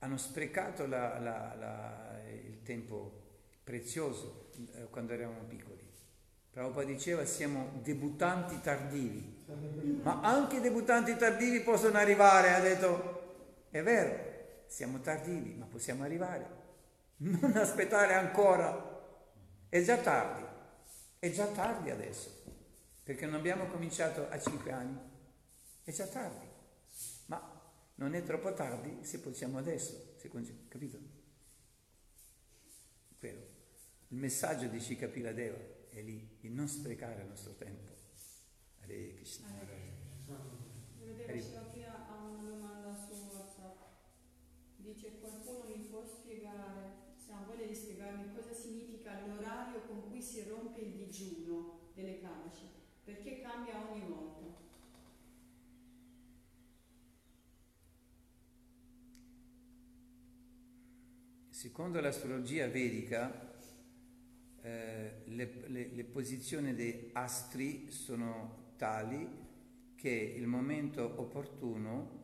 [0.00, 3.26] hanno sprecato la, la, la, il tempo
[3.64, 5.86] prezioso eh, quando eravamo piccoli.
[6.50, 9.44] Prabhupada diceva siamo debuttanti tardivi,
[10.02, 13.17] ma anche debuttanti tardivi possono arrivare, ha detto,
[13.70, 16.56] è vero, siamo tardivi, ma possiamo arrivare.
[17.18, 18.96] Non aspettare ancora
[19.68, 20.46] è già tardi,
[21.18, 22.30] è già tardi adesso,
[23.02, 24.98] perché non abbiamo cominciato a 5 anni,
[25.82, 26.46] è già tardi,
[27.26, 27.60] ma
[27.96, 30.30] non è troppo tardi se possiamo adesso, se,
[30.68, 30.98] capito?
[33.18, 33.46] Quello.
[34.08, 35.58] Il messaggio di Shikapila Deva
[35.90, 37.90] è lì, di non sprecare il nostro tempo.
[38.80, 39.48] Hare Krishna.
[41.26, 43.80] Hare Shikapila ha una domanda su WhatsApp.
[44.88, 50.22] Dice qualcuno mi può spiegare, se ha voglia di spiegarmi cosa significa l'orario con cui
[50.22, 52.70] si rompe il digiuno delle Kadashi,
[53.04, 54.46] perché cambia ogni volta.
[61.50, 63.60] Secondo l'astrologia vedica,
[64.62, 69.28] eh, le, le, le posizioni dei astri sono tali
[69.96, 72.16] che il momento opportuno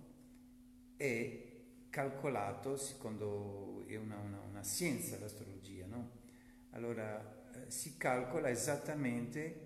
[0.97, 1.53] è
[1.95, 6.11] calcolato, secondo è una, una, una scienza l'astrologia, no?
[6.71, 9.61] Allora eh, si calcola esattamente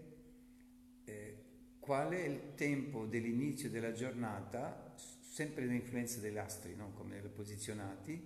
[1.04, 1.44] eh,
[1.80, 6.92] qual è il tempo dell'inizio della giornata, sempre l'influenza degli astri, no?
[6.92, 8.22] come posizionati,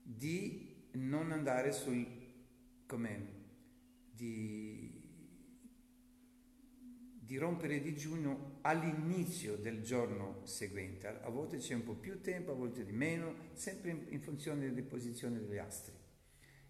[0.00, 2.06] di non andare sul,
[2.86, 3.26] come,
[4.12, 4.97] di,
[7.28, 11.08] di rompere digiuno all'inizio del giorno seguente.
[11.08, 14.80] A volte c'è un po' più tempo, a volte di meno, sempre in, funzione delle
[14.80, 15.92] posizioni degli astri.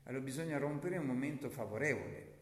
[0.02, 2.38] Allora bisogna rompere un momento favorevole.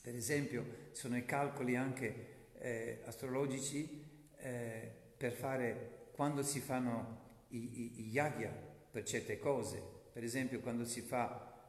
[0.00, 7.56] Per esempio, sono i calcoli anche eh, astrologici eh, per fare quando si fanno i,
[7.58, 8.50] i, i yagya
[8.88, 9.82] per certe cose.
[10.12, 11.60] Per esempio, quando si fa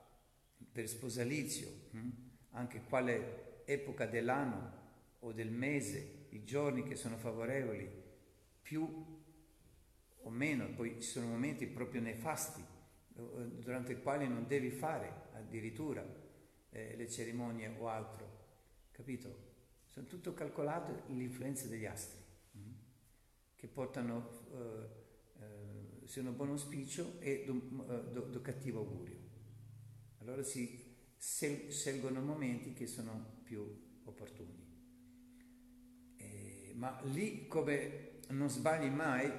[0.71, 2.09] per sposalizio, hm?
[2.51, 4.81] anche quale epoca dell'anno
[5.23, 7.89] o del mese, i giorni che sono favorevoli,
[8.61, 9.21] più
[10.25, 12.63] o meno, poi ci sono momenti proprio nefasti
[13.13, 16.03] durante i quali non devi fare addirittura
[16.69, 18.45] eh, le cerimonie o altro,
[18.91, 19.51] capito?
[19.85, 22.19] Sono tutto calcolato l'influenza degli astri
[22.57, 22.71] mm?
[23.55, 29.19] che portano eh, eh, un buon auspicio e do, eh, do, do cattivo augurio.
[30.19, 30.81] Allora si
[31.17, 34.62] scelgono momenti che sono più opportuni.
[36.73, 39.31] Ma lì come non sbagli mai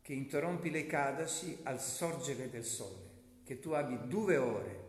[0.00, 3.10] che interrompi le Kadasi al sorgere del sole,
[3.42, 4.82] che tu abbi due ore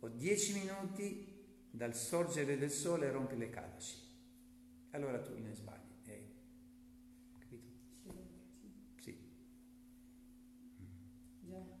[0.00, 1.34] o dieci minuti
[1.70, 4.04] dal sorgere del sole rompi le Kadasi.
[4.92, 5.92] Allora tu ne sbagli.
[6.06, 6.34] Eh.
[7.38, 7.68] Capito?
[9.00, 9.18] Sì.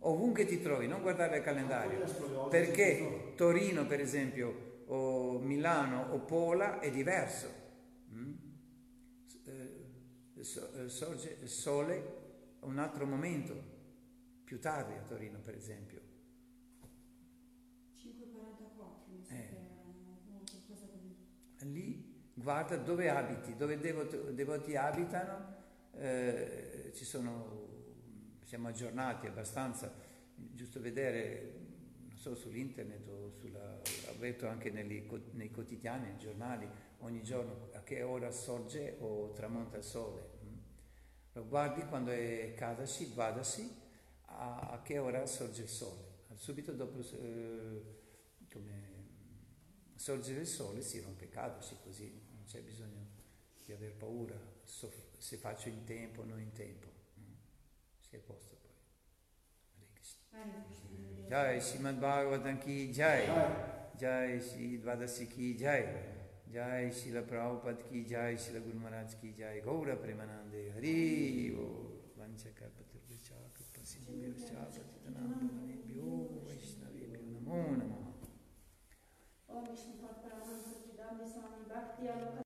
[0.00, 6.78] Ovunque ti trovi, non guardare il calendario, perché Torino per esempio, o Milano o Pola
[6.78, 7.65] è diverso.
[10.54, 12.24] Eh, sorge il sole
[12.60, 13.74] un altro momento,
[14.44, 16.00] più tardi a Torino per esempio.
[17.94, 19.48] 544 mi sa Eh.
[19.48, 19.64] che.
[21.66, 25.54] Lì guarda dove abiti, dove i devoti, devoti abitano,
[25.94, 27.66] eh, ci sono,
[28.44, 29.92] siamo aggiornati abbastanza,
[30.34, 31.54] giusto vedere,
[32.08, 36.68] non so, sull'internet o sulla, ho letto anche negli, nei quotidiani, nei giornali,
[36.98, 40.34] ogni giorno a che ora sorge o tramonta il sole.
[41.36, 43.70] Lo guardi quando è Kadasi, Vadasi,
[44.24, 46.14] a, a che ora sorge il sole.
[46.34, 47.82] Subito dopo eh,
[48.50, 48.94] come
[49.94, 53.06] sorgere il sole si rompe Kadasi, così non c'è bisogno
[53.62, 56.88] di aver paura so- se faccio in tempo o non in tempo.
[57.20, 57.34] Mm.
[57.98, 58.70] Si è posto poi.
[61.28, 63.26] Jai Srimad Bhagavatam ki Jai
[63.94, 66.15] Jai Shri Dvadasi ki Jai
[66.56, 69.60] Jai Shila Prabhupada ki Jai Shila Guru Maharaj ki Jai.
[69.60, 76.08] Gaura Premanande Hari O Vancha Kalpaturvacha Kripasinibhyascha Patitanam Pavanebhyo
[76.48, 77.44] Vaishnavebhyo.
[77.44, 78.08] Namo Namaha.
[79.52, 80.48] Om Vishnu Padmanabh
[81.28, 82.26] Swami Bhakti Aloka